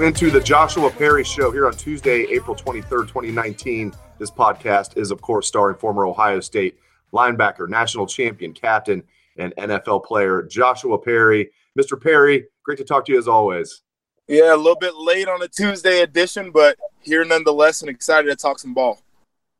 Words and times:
Welcome 0.00 0.14
into 0.14 0.30
the 0.30 0.42
Joshua 0.42 0.90
Perry 0.90 1.24
Show 1.24 1.50
here 1.50 1.66
on 1.66 1.74
Tuesday, 1.74 2.22
April 2.30 2.56
23rd, 2.56 3.08
2019. 3.08 3.92
This 4.18 4.30
podcast 4.30 4.96
is, 4.96 5.10
of 5.10 5.20
course, 5.20 5.46
starring 5.46 5.76
former 5.76 6.06
Ohio 6.06 6.40
State 6.40 6.78
linebacker, 7.12 7.68
national 7.68 8.06
champion, 8.06 8.54
captain, 8.54 9.02
and 9.36 9.54
NFL 9.56 10.02
player 10.06 10.42
Joshua 10.44 10.96
Perry. 10.96 11.50
Mr. 11.78 12.00
Perry, 12.00 12.46
great 12.62 12.78
to 12.78 12.84
talk 12.84 13.04
to 13.04 13.12
you 13.12 13.18
as 13.18 13.28
always. 13.28 13.82
Yeah, 14.26 14.54
a 14.54 14.56
little 14.56 14.74
bit 14.74 14.94
late 14.96 15.28
on 15.28 15.42
a 15.42 15.48
Tuesday 15.48 16.00
edition, 16.00 16.50
but 16.50 16.78
here 17.02 17.22
nonetheless 17.26 17.82
and 17.82 17.90
excited 17.90 18.30
to 18.30 18.36
talk 18.36 18.58
some 18.58 18.72
ball. 18.72 19.02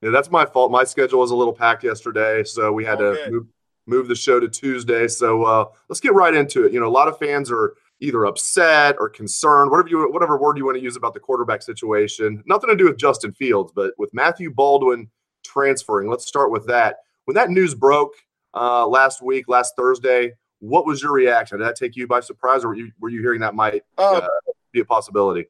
Yeah, 0.00 0.08
that's 0.08 0.30
my 0.30 0.46
fault. 0.46 0.72
My 0.72 0.84
schedule 0.84 1.20
was 1.20 1.32
a 1.32 1.36
little 1.36 1.52
packed 1.52 1.84
yesterday, 1.84 2.44
so 2.44 2.72
we 2.72 2.86
had 2.86 2.98
to 3.00 3.26
move, 3.30 3.46
move, 3.86 4.08
the 4.08 4.14
show 4.14 4.40
to 4.40 4.48
Tuesday. 4.48 5.06
So 5.06 5.42
uh, 5.42 5.66
let's 5.90 6.00
get 6.00 6.14
right 6.14 6.32
into 6.32 6.64
it. 6.64 6.72
You 6.72 6.80
know, 6.80 6.86
a 6.86 6.88
lot 6.88 7.08
of 7.08 7.18
fans 7.18 7.50
are 7.50 7.74
either 8.00 8.24
upset 8.24 8.96
or 8.98 9.08
concerned, 9.08 9.70
whatever 9.70 9.88
you 9.88 10.10
whatever 10.10 10.38
word 10.38 10.56
you 10.56 10.64
want 10.64 10.76
to 10.76 10.82
use 10.82 10.96
about 10.96 11.14
the 11.14 11.20
quarterback 11.20 11.62
situation. 11.62 12.42
Nothing 12.46 12.70
to 12.70 12.76
do 12.76 12.84
with 12.84 12.98
Justin 12.98 13.32
Fields, 13.32 13.72
but 13.74 13.92
with 13.98 14.12
Matthew 14.12 14.50
Baldwin 14.50 15.08
transferring. 15.44 16.08
Let's 16.08 16.26
start 16.26 16.50
with 16.50 16.66
that. 16.66 16.98
When 17.26 17.34
that 17.34 17.50
news 17.50 17.74
broke 17.74 18.14
uh, 18.54 18.86
last 18.86 19.22
week, 19.22 19.48
last 19.48 19.74
Thursday, 19.76 20.32
what 20.60 20.86
was 20.86 21.02
your 21.02 21.12
reaction? 21.12 21.58
Did 21.58 21.66
that 21.66 21.76
take 21.76 21.96
you 21.96 22.06
by 22.06 22.20
surprise, 22.20 22.64
or 22.64 22.68
were 22.68 22.74
you 22.74 22.92
were 23.00 23.08
you 23.08 23.20
hearing 23.20 23.40
that 23.40 23.54
might 23.54 23.82
uh, 23.98 24.20
uh, 24.22 24.28
be 24.72 24.80
a 24.80 24.84
possibility? 24.84 25.46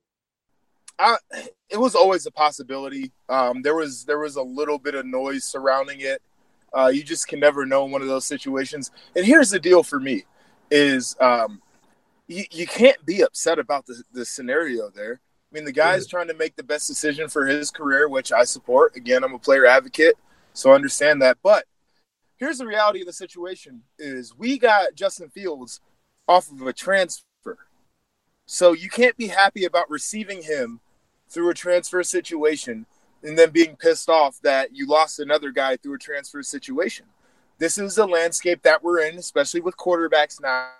I, 0.99 1.17
it 1.71 1.79
was 1.79 1.95
always 1.95 2.27
a 2.27 2.31
possibility. 2.31 3.13
Um, 3.29 3.63
there 3.63 3.75
was 3.75 4.05
there 4.05 4.19
was 4.19 4.37
a 4.37 4.43
little 4.43 4.79
bit 4.79 4.95
of 4.95 5.07
noise 5.07 5.45
surrounding 5.45 6.01
it. 6.01 6.21
Uh, 6.77 6.87
you 6.87 7.03
just 7.03 7.27
can 7.27 7.41
never 7.41 7.67
know 7.67 7.85
in 7.85 7.91
one 7.91 8.03
of 8.03 8.09
those 8.09 8.27
situations. 8.27 8.91
And 9.17 9.25
here's 9.25 9.51
the 9.51 9.59
deal 9.59 9.83
for 9.83 9.99
me: 9.99 10.25
is 10.71 11.17
um, 11.21 11.61
you, 12.31 12.45
you 12.53 12.67
can't 12.67 13.05
be 13.05 13.23
upset 13.23 13.59
about 13.59 13.87
the, 13.87 14.03
the 14.13 14.25
scenario 14.25 14.89
there. 14.89 15.21
I 15.21 15.55
mean, 15.55 15.65
the 15.65 15.73
guy 15.73 15.97
is 15.97 16.07
trying 16.07 16.29
to 16.29 16.35
make 16.35 16.55
the 16.55 16.63
best 16.63 16.87
decision 16.87 17.29
for 17.29 17.45
his 17.45 17.73
career, 17.73 18.09
which 18.09 18.31
I 18.31 18.45
support. 18.45 18.95
Again, 18.95 19.25
I'm 19.25 19.35
a 19.35 19.39
player 19.39 19.67
advocate, 19.67 20.15
so 20.53 20.71
I 20.71 20.77
understand 20.77 21.21
that. 21.23 21.39
But 21.43 21.65
here's 22.37 22.59
the 22.59 22.67
reality 22.67 23.01
of 23.01 23.07
the 23.07 23.13
situation: 23.13 23.83
is 23.99 24.37
we 24.37 24.59
got 24.59 24.95
Justin 24.95 25.29
Fields 25.29 25.81
off 26.29 26.51
of 26.53 26.63
a 26.63 26.73
transfer, 26.73 27.59
so 28.47 28.73
you 28.73 28.89
can't 28.89 29.17
be 29.17 29.27
happy 29.27 29.65
about 29.65 29.91
receiving 29.91 30.43
him 30.43 30.79
through 31.29 31.51
a 31.51 31.55
transfer 31.55 32.05
situation 32.05 32.87
and 33.25 33.37
then 33.37 33.51
being 33.51 33.75
pissed 33.75 34.09
off 34.09 34.41
that 34.43 34.75
you 34.75 34.87
lost 34.87 35.19
another 35.19 35.51
guy 35.51 35.77
through 35.77 35.95
a 35.95 35.99
transfer 35.99 36.45
situation. 36.45 37.07
This 37.59 37.77
is 37.77 37.97
the 37.97 38.07
landscape 38.07 38.63
that 38.63 38.85
we're 38.85 39.01
in, 39.01 39.19
especially 39.19 39.61
with 39.61 39.77
quarterbacks 39.77 40.41
now. 40.41 40.71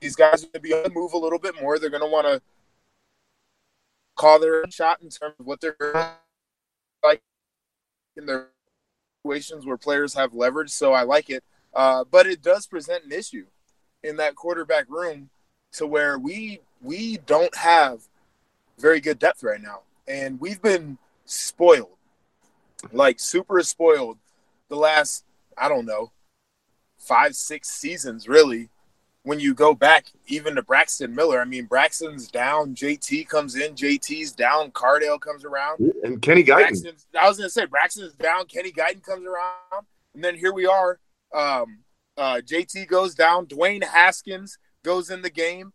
These 0.00 0.16
guys 0.16 0.42
are 0.42 0.46
going 0.46 0.52
to 0.52 0.60
be 0.60 0.74
on 0.74 0.82
the 0.82 0.90
move 0.90 1.12
a 1.14 1.18
little 1.18 1.38
bit 1.38 1.60
more. 1.60 1.78
They're 1.78 1.90
going 1.90 2.02
to 2.02 2.10
want 2.10 2.26
to 2.26 2.42
call 4.14 4.38
their 4.38 4.64
shot 4.70 5.00
in 5.02 5.08
terms 5.08 5.34
of 5.38 5.46
what 5.46 5.60
they're 5.60 5.76
like 7.02 7.22
in 8.16 8.26
their 8.26 8.48
situations 9.22 9.64
where 9.66 9.76
players 9.76 10.14
have 10.14 10.34
leverage. 10.34 10.70
So 10.70 10.92
I 10.92 11.02
like 11.02 11.30
it. 11.30 11.42
Uh, 11.74 12.04
but 12.04 12.26
it 12.26 12.42
does 12.42 12.66
present 12.66 13.04
an 13.04 13.12
issue 13.12 13.46
in 14.02 14.16
that 14.16 14.34
quarterback 14.34 14.88
room 14.88 15.30
to 15.72 15.86
where 15.86 16.18
we 16.18 16.60
we 16.82 17.18
don't 17.18 17.54
have– 17.56 18.02
very 18.78 19.00
good 19.00 19.18
depth 19.18 19.42
right 19.42 19.60
now. 19.60 19.80
And 20.06 20.40
we've 20.40 20.62
been 20.62 20.98
spoiled, 21.24 21.96
like 22.92 23.18
super 23.18 23.62
spoiled 23.62 24.18
the 24.68 24.76
last, 24.76 25.24
I 25.56 25.68
don't 25.68 25.86
know, 25.86 26.12
five, 26.98 27.34
six 27.34 27.68
seasons, 27.68 28.28
really. 28.28 28.68
When 29.26 29.40
you 29.40 29.54
go 29.54 29.74
back 29.74 30.06
even 30.28 30.54
to 30.54 30.62
Braxton 30.62 31.12
Miller, 31.12 31.40
I 31.40 31.44
mean, 31.44 31.66
Braxton's 31.66 32.28
down, 32.28 32.76
JT 32.76 33.28
comes 33.28 33.56
in, 33.56 33.74
JT's 33.74 34.30
down, 34.30 34.70
Cardale 34.70 35.20
comes 35.20 35.44
around. 35.44 35.80
And 36.04 36.22
Kenny 36.22 36.44
Guiton. 36.44 36.92
I 37.20 37.28
was 37.28 37.36
going 37.36 37.48
to 37.48 37.50
say, 37.50 37.66
Braxton's 37.66 38.14
down, 38.14 38.46
Kenny 38.46 38.70
Guiton 38.70 39.02
comes 39.02 39.26
around. 39.26 39.84
And 40.14 40.22
then 40.22 40.36
here 40.36 40.52
we 40.52 40.66
are. 40.66 41.00
Um, 41.34 41.80
uh, 42.16 42.40
JT 42.46 42.86
goes 42.86 43.16
down, 43.16 43.46
Dwayne 43.46 43.82
Haskins 43.82 44.58
goes 44.84 45.10
in 45.10 45.22
the 45.22 45.30
game 45.30 45.72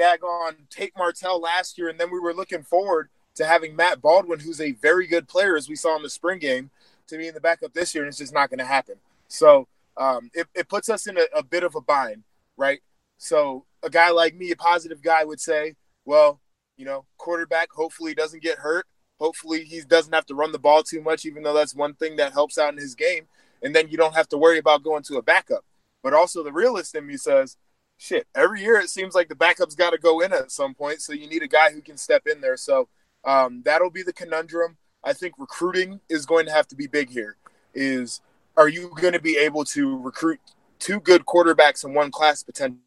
daggone 0.00 0.68
Tate 0.70 0.96
Martell 0.96 1.40
last 1.40 1.78
year, 1.78 1.88
and 1.88 1.98
then 1.98 2.10
we 2.10 2.18
were 2.18 2.34
looking 2.34 2.62
forward 2.62 3.08
to 3.34 3.46
having 3.46 3.76
Matt 3.76 4.00
Baldwin, 4.00 4.40
who's 4.40 4.60
a 4.60 4.72
very 4.72 5.06
good 5.06 5.28
player, 5.28 5.56
as 5.56 5.68
we 5.68 5.76
saw 5.76 5.96
in 5.96 6.02
the 6.02 6.10
spring 6.10 6.38
game, 6.38 6.70
to 7.06 7.16
be 7.16 7.28
in 7.28 7.34
the 7.34 7.40
backup 7.40 7.72
this 7.72 7.94
year, 7.94 8.04
and 8.04 8.08
it's 8.08 8.18
just 8.18 8.34
not 8.34 8.50
going 8.50 8.58
to 8.58 8.64
happen. 8.64 8.96
So 9.28 9.68
um, 9.96 10.30
it, 10.34 10.46
it, 10.54 10.68
puts 10.68 10.88
us 10.88 11.06
in 11.06 11.18
a, 11.18 11.24
a 11.34 11.42
bit 11.42 11.62
of 11.62 11.74
a 11.74 11.80
bind, 11.80 12.24
right? 12.56 12.80
So 13.20 13.66
a 13.82 13.90
guy 13.90 14.10
like 14.10 14.34
me, 14.34 14.50
a 14.50 14.56
positive 14.56 15.02
guy, 15.02 15.24
would 15.24 15.40
say, 15.40 15.76
well, 16.06 16.40
you 16.78 16.86
know, 16.86 17.04
quarterback 17.18 17.70
hopefully 17.70 18.14
doesn't 18.14 18.42
get 18.42 18.58
hurt. 18.58 18.86
Hopefully 19.18 19.62
he 19.62 19.82
doesn't 19.82 20.14
have 20.14 20.24
to 20.26 20.34
run 20.34 20.52
the 20.52 20.58
ball 20.58 20.82
too 20.82 21.02
much, 21.02 21.26
even 21.26 21.42
though 21.42 21.52
that's 21.52 21.74
one 21.74 21.92
thing 21.92 22.16
that 22.16 22.32
helps 22.32 22.56
out 22.56 22.72
in 22.72 22.78
his 22.78 22.94
game. 22.94 23.26
And 23.62 23.76
then 23.76 23.88
you 23.88 23.98
don't 23.98 24.14
have 24.14 24.28
to 24.30 24.38
worry 24.38 24.56
about 24.56 24.82
going 24.82 25.02
to 25.02 25.18
a 25.18 25.22
backup. 25.22 25.66
But 26.02 26.14
also 26.14 26.42
the 26.42 26.50
realist 26.50 26.94
in 26.94 27.06
me 27.06 27.18
says, 27.18 27.58
shit, 27.98 28.26
every 28.34 28.62
year 28.62 28.80
it 28.80 28.88
seems 28.88 29.14
like 29.14 29.28
the 29.28 29.34
backup's 29.34 29.74
got 29.74 29.90
to 29.90 29.98
go 29.98 30.20
in 30.20 30.32
at 30.32 30.50
some 30.50 30.72
point. 30.72 31.02
So 31.02 31.12
you 31.12 31.28
need 31.28 31.42
a 31.42 31.48
guy 31.48 31.72
who 31.72 31.82
can 31.82 31.98
step 31.98 32.22
in 32.26 32.40
there. 32.40 32.56
So 32.56 32.88
um, 33.26 33.60
that'll 33.66 33.90
be 33.90 34.02
the 34.02 34.14
conundrum. 34.14 34.78
I 35.04 35.12
think 35.12 35.34
recruiting 35.36 36.00
is 36.08 36.24
going 36.24 36.46
to 36.46 36.52
have 36.52 36.68
to 36.68 36.74
be 36.74 36.86
big 36.86 37.10
here. 37.10 37.36
Is 37.74 38.22
are 38.56 38.68
you 38.68 38.90
going 38.98 39.12
to 39.12 39.20
be 39.20 39.36
able 39.36 39.66
to 39.66 39.98
recruit 39.98 40.40
two 40.78 41.00
good 41.00 41.26
quarterbacks 41.26 41.84
in 41.84 41.92
one 41.92 42.10
class 42.10 42.42
potentially 42.42 42.80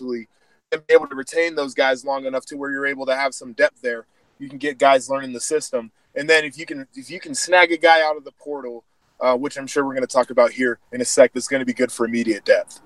and 0.00 0.86
be 0.86 0.94
able 0.94 1.06
to 1.06 1.14
retain 1.14 1.54
those 1.54 1.74
guys 1.74 2.04
long 2.04 2.26
enough 2.26 2.46
to 2.46 2.56
where 2.56 2.70
you're 2.70 2.86
able 2.86 3.06
to 3.06 3.16
have 3.16 3.34
some 3.34 3.52
depth 3.52 3.80
there? 3.82 4.06
You 4.38 4.48
can 4.48 4.58
get 4.58 4.78
guys 4.78 5.08
learning 5.08 5.32
the 5.32 5.40
system, 5.40 5.90
and 6.14 6.28
then 6.28 6.44
if 6.44 6.58
you 6.58 6.66
can 6.66 6.86
if 6.94 7.10
you 7.10 7.20
can 7.20 7.34
snag 7.34 7.72
a 7.72 7.76
guy 7.76 8.02
out 8.02 8.16
of 8.16 8.24
the 8.24 8.32
portal, 8.32 8.84
uh, 9.20 9.36
which 9.36 9.56
I'm 9.58 9.66
sure 9.66 9.84
we're 9.84 9.94
going 9.94 10.06
to 10.06 10.12
talk 10.12 10.30
about 10.30 10.52
here 10.52 10.78
in 10.92 11.00
a 11.00 11.04
sec, 11.04 11.32
that's 11.32 11.48
going 11.48 11.60
to 11.60 11.66
be 11.66 11.72
good 11.72 11.90
for 11.90 12.06
immediate 12.06 12.44
depth. 12.44 12.80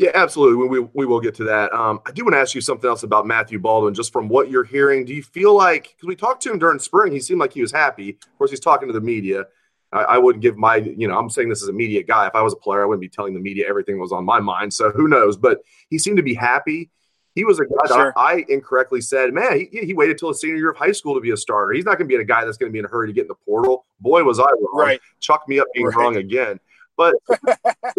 Yeah, 0.00 0.12
absolutely. 0.14 0.66
We, 0.66 0.80
we, 0.94 1.04
will 1.04 1.20
get 1.20 1.34
to 1.34 1.44
that. 1.44 1.70
Um, 1.74 2.00
I 2.06 2.12
do 2.12 2.24
want 2.24 2.32
to 2.32 2.38
ask 2.38 2.54
you 2.54 2.62
something 2.62 2.88
else 2.88 3.02
about 3.02 3.26
Matthew 3.26 3.58
Baldwin, 3.58 3.92
just 3.92 4.14
from 4.14 4.30
what 4.30 4.48
you're 4.48 4.64
hearing. 4.64 5.04
Do 5.04 5.12
you 5.12 5.22
feel 5.22 5.54
like, 5.54 5.94
because 5.94 6.06
we 6.06 6.16
talked 6.16 6.42
to 6.44 6.50
him 6.50 6.58
during 6.58 6.78
spring, 6.78 7.12
he 7.12 7.20
seemed 7.20 7.38
like 7.38 7.52
he 7.52 7.60
was 7.60 7.70
happy. 7.70 8.16
Of 8.22 8.38
course, 8.38 8.50
he's 8.50 8.60
talking 8.60 8.88
to 8.88 8.94
the 8.94 9.00
media. 9.02 9.44
I, 9.92 10.02
I, 10.02 10.18
wouldn't 10.18 10.42
give 10.42 10.56
my, 10.56 10.76
you 10.76 11.08
know, 11.08 11.18
I'm 11.18 11.30
saying 11.30 11.48
this 11.48 11.62
as 11.62 11.68
a 11.68 11.72
media 11.72 12.02
guy. 12.02 12.26
If 12.26 12.34
I 12.34 12.42
was 12.42 12.52
a 12.52 12.56
player, 12.56 12.82
I 12.82 12.86
wouldn't 12.86 13.00
be 13.00 13.08
telling 13.08 13.34
the 13.34 13.40
media 13.40 13.66
everything 13.68 13.96
that 13.96 14.00
was 14.00 14.12
on 14.12 14.24
my 14.24 14.40
mind. 14.40 14.72
So 14.72 14.90
who 14.90 15.08
knows? 15.08 15.36
But 15.36 15.60
he 15.88 15.98
seemed 15.98 16.16
to 16.18 16.22
be 16.22 16.34
happy. 16.34 16.90
He 17.34 17.44
was 17.44 17.60
a 17.60 17.64
guy 17.64 17.86
sure. 17.86 18.12
I, 18.16 18.32
I, 18.32 18.44
incorrectly 18.48 19.00
said, 19.00 19.32
man, 19.32 19.68
he, 19.72 19.86
he 19.86 19.94
waited 19.94 20.18
till 20.18 20.28
his 20.28 20.40
senior 20.40 20.56
year 20.56 20.70
of 20.70 20.76
high 20.76 20.92
school 20.92 21.14
to 21.14 21.20
be 21.20 21.30
a 21.30 21.36
starter. 21.36 21.72
He's 21.72 21.84
not 21.84 21.98
going 21.98 22.08
to 22.08 22.16
be 22.16 22.20
a 22.20 22.24
guy 22.24 22.44
that's 22.44 22.56
going 22.56 22.70
to 22.70 22.72
be 22.72 22.80
in 22.80 22.84
a 22.84 22.88
hurry 22.88 23.08
to 23.08 23.12
get 23.12 23.22
in 23.22 23.28
the 23.28 23.34
portal. 23.34 23.84
Boy, 24.00 24.22
was 24.24 24.40
I 24.40 24.44
wrong. 24.44 24.70
Right. 24.74 25.00
Chuck 25.20 25.48
me 25.48 25.60
up 25.60 25.66
being 25.74 25.86
right. 25.86 25.96
wrong 25.96 26.16
again. 26.16 26.58
But 26.96 27.14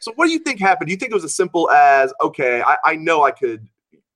So 0.00 0.12
what 0.14 0.26
do 0.26 0.32
you 0.32 0.38
think 0.38 0.60
happened? 0.60 0.88
Do 0.88 0.92
you 0.92 0.96
think 0.96 1.10
it 1.10 1.14
was 1.14 1.24
as 1.24 1.34
simple 1.34 1.70
as, 1.70 2.12
okay, 2.22 2.62
I, 2.62 2.76
I 2.84 2.96
know 2.96 3.24
I 3.24 3.30
could 3.30 3.66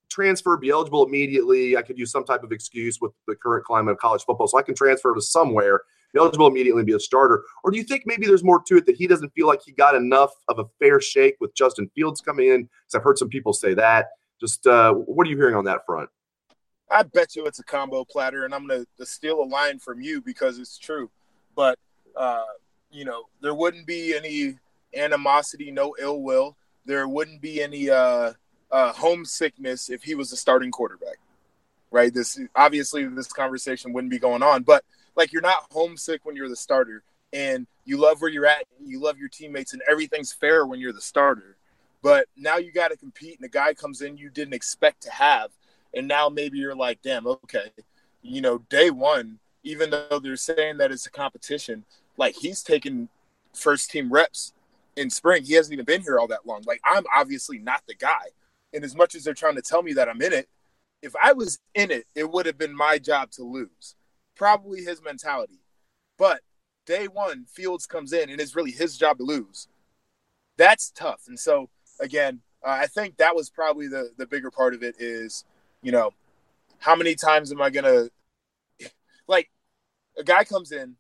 transfer, 0.08 0.56
be 0.56 0.70
eligible 0.70 1.04
immediately. 1.04 1.76
I 1.76 1.82
could 1.82 1.98
use 1.98 2.10
some 2.10 2.25
type 2.25 2.42
of 2.42 2.52
excuse 2.52 3.00
with 3.00 3.12
the 3.26 3.34
current 3.34 3.64
climate 3.64 3.92
of 3.92 3.98
college 3.98 4.25
football. 4.25 4.46
So 4.46 4.58
I 4.58 4.62
can 4.62 4.75
transfer 4.75 5.14
to 5.14 5.20
somewhere, 5.20 5.82
eligible 6.19 6.47
immediately 6.47 6.81
and 6.81 6.87
be 6.87 6.94
a 6.94 7.00
starter. 7.00 7.44
Or 7.64 7.70
do 7.70 7.79
you 7.79 7.85
think 7.85 8.03
maybe 8.06 8.26
there's 8.26 8.44
more 8.44 8.62
to 8.67 8.76
it 8.76 8.87
that 8.87 8.97
he 8.97 9.06
doesn't 9.06 9.32
feel 9.35 9.47
like 9.47 9.61
he 9.64 9.73
got 9.73 9.94
enough 9.94 10.31
of 10.49 10.59
a 10.59 10.64
fair 10.79 11.00
shake 11.00 11.37
with 11.41 11.55
Justin 11.55 11.91
Fields 11.94 12.20
coming 12.20 12.49
in? 12.49 12.62
Because 12.62 12.94
I've 12.94 13.03
heard 13.03 13.19
some 13.19 13.29
people 13.29 13.53
say 13.53 13.75
that. 13.75 14.11
Just 14.41 14.67
uh, 14.67 14.93
what 14.93 15.26
are 15.26 15.31
you 15.31 15.37
hearing 15.37 15.55
on 15.55 15.64
that 15.67 15.87
front? 15.87 16.11
I 16.91 17.05
bet 17.05 17.37
you 17.37 17.47
it's 17.47 17.59
a 17.59 17.64
combo 17.64 18.05
platter, 18.05 18.44
and 18.44 18.55
I'm 18.55 18.67
going 18.67 18.85
to 18.99 19.06
steal 19.06 19.43
a 19.43 19.44
line 19.44 19.79
from 19.79 20.03
you 20.03 20.20
because 20.20 20.59
it's 20.59 20.79
true. 20.79 21.11
But, 21.56 21.79
uh, 22.17 22.44
you 22.91 23.05
know, 23.05 23.25
there 23.41 23.55
wouldn't 23.55 23.87
be 23.87 24.14
any 24.14 24.59
animosity, 24.94 25.70
no 25.70 25.94
ill 25.99 26.23
will. 26.23 26.56
There 26.85 27.09
wouldn't 27.09 27.41
be 27.41 27.62
any 27.62 27.88
uh, 27.88 28.32
uh, 28.70 28.93
homesickness 28.93 29.91
if 29.91 30.03
he 30.03 30.14
was 30.14 30.32
a 30.32 30.37
starting 30.37 30.70
quarterback, 30.70 31.17
right? 31.91 32.12
This 32.12 32.38
obviously 32.56 33.05
this 33.06 33.32
conversation 33.32 33.93
wouldn't 33.93 34.11
be 34.11 34.19
going 34.19 34.43
on, 34.43 34.62
but 34.62 34.85
like 35.17 35.32
you're 35.32 35.43
not 35.43 35.67
homesick 35.70 36.25
when 36.25 36.37
you're 36.37 36.49
the 36.49 36.56
starter, 36.56 37.03
and 37.32 37.67
you 37.85 37.97
love 37.99 38.20
where 38.20 38.31
you're 38.31 38.47
at, 38.47 38.64
you 38.85 39.00
love 39.00 39.19
your 39.19 39.29
teammates, 39.29 39.73
and 39.73 39.82
everything's 39.91 40.32
fair 40.32 40.67
when 40.67 40.81
you're 40.81 40.93
the 40.93 41.00
starter. 41.00 41.56
But 42.03 42.26
now 42.37 42.56
you 42.56 42.73
got 42.73 42.88
to 42.88 42.97
compete, 42.97 43.37
and 43.38 43.44
a 43.44 43.49
guy 43.49 43.75
comes 43.75 44.03
in 44.03 44.17
you 44.17 44.31
didn't 44.31 44.55
expect 44.55 45.03
to 45.03 45.11
have, 45.11 45.50
and 45.94 46.09
now 46.09 46.29
maybe 46.29 46.59
you're 46.59 46.75
like, 46.75 47.00
damn, 47.03 47.26
okay, 47.26 47.70
you 48.23 48.41
know, 48.41 48.59
day 48.69 48.91
one, 48.91 49.38
even 49.62 49.91
though 49.91 50.20
they're 50.23 50.37
saying 50.37 50.79
that 50.79 50.91
it's 50.91 51.06
a 51.06 51.11
competition, 51.11 51.85
like 52.17 52.35
he's 52.35 52.62
taking 52.62 53.09
first 53.53 53.91
team 53.91 54.12
reps 54.12 54.53
in 54.97 55.11
spring. 55.11 55.44
He 55.44 55.55
hasn't 55.55 55.73
even 55.73 55.85
been 55.85 56.03
here 56.03 56.19
all 56.19 56.29
that 56.29 56.47
long. 56.47 56.62
Like 56.67 56.81
I'm 56.85 57.05
obviously 57.14 57.59
not 57.59 57.82
the 57.87 57.94
guy. 57.94 58.31
And 58.75 58.85
as 58.85 58.94
much 58.94 59.14
as 59.14 59.25
they're 59.25 59.35
trying 59.35 59.56
to 59.56 59.62
tell 59.62 59.82
me 59.82 59.93
that 59.94 60.09
I'm 60.09 60.23
in 60.23 60.32
it, 60.32 60.49
if 61.03 61.14
I 61.23 61.32
was 61.32 61.59
in 61.75 61.91
it, 61.91 62.06
it 62.14 62.31
would 62.31 62.47
have 62.47 62.59
been 62.59 62.75
my 62.75 62.99
job 62.99 63.31
to 63.32 63.43
lose. 63.43 63.97
Probably 64.42 64.82
his 64.82 65.00
mentality. 65.00 65.60
But 66.18 66.40
day 66.84 67.06
one, 67.06 67.44
Fields 67.44 67.86
comes 67.86 68.12
in 68.12 68.28
and 68.28 68.40
it's 68.40 68.56
really 68.56 68.72
his 68.72 68.96
job 68.96 69.18
to 69.18 69.22
lose. 69.22 69.68
That's 70.56 70.90
tough. 70.90 71.26
And 71.28 71.38
so 71.38 71.70
again, 72.00 72.40
uh, 72.66 72.70
I 72.70 72.88
think 72.88 73.18
that 73.18 73.36
was 73.36 73.50
probably 73.50 73.86
the 73.86 74.10
the 74.18 74.26
bigger 74.26 74.50
part 74.50 74.74
of 74.74 74.82
it 74.82 74.96
is 74.98 75.44
you 75.80 75.92
know, 75.92 76.10
how 76.80 76.96
many 76.96 77.14
times 77.14 77.52
am 77.52 77.62
I 77.62 77.70
gonna 77.70 78.08
like 79.28 79.48
a 80.18 80.24
guy 80.24 80.42
comes 80.42 80.72
in, 80.72 80.96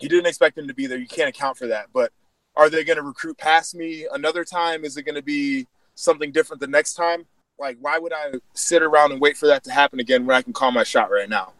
you 0.00 0.08
didn't 0.08 0.26
expect 0.26 0.58
him 0.58 0.66
to 0.66 0.74
be 0.74 0.88
there, 0.88 0.98
you 0.98 1.06
can't 1.06 1.28
account 1.28 1.56
for 1.56 1.68
that. 1.68 1.90
But 1.92 2.10
are 2.56 2.68
they 2.68 2.82
gonna 2.82 3.02
recruit 3.02 3.38
past 3.38 3.76
me 3.76 4.08
another 4.12 4.44
time? 4.44 4.84
Is 4.84 4.96
it 4.96 5.04
gonna 5.04 5.22
be 5.22 5.68
something 5.94 6.32
different 6.32 6.60
the 6.60 6.66
next 6.66 6.94
time? 6.94 7.26
Like, 7.56 7.76
why 7.80 8.00
would 8.00 8.12
I 8.12 8.32
sit 8.54 8.82
around 8.82 9.12
and 9.12 9.20
wait 9.20 9.36
for 9.36 9.46
that 9.46 9.62
to 9.62 9.70
happen 9.70 10.00
again 10.00 10.26
when 10.26 10.34
I 10.34 10.42
can 10.42 10.52
call 10.52 10.72
my 10.72 10.82
shot 10.82 11.12
right 11.12 11.28
now? 11.28 11.52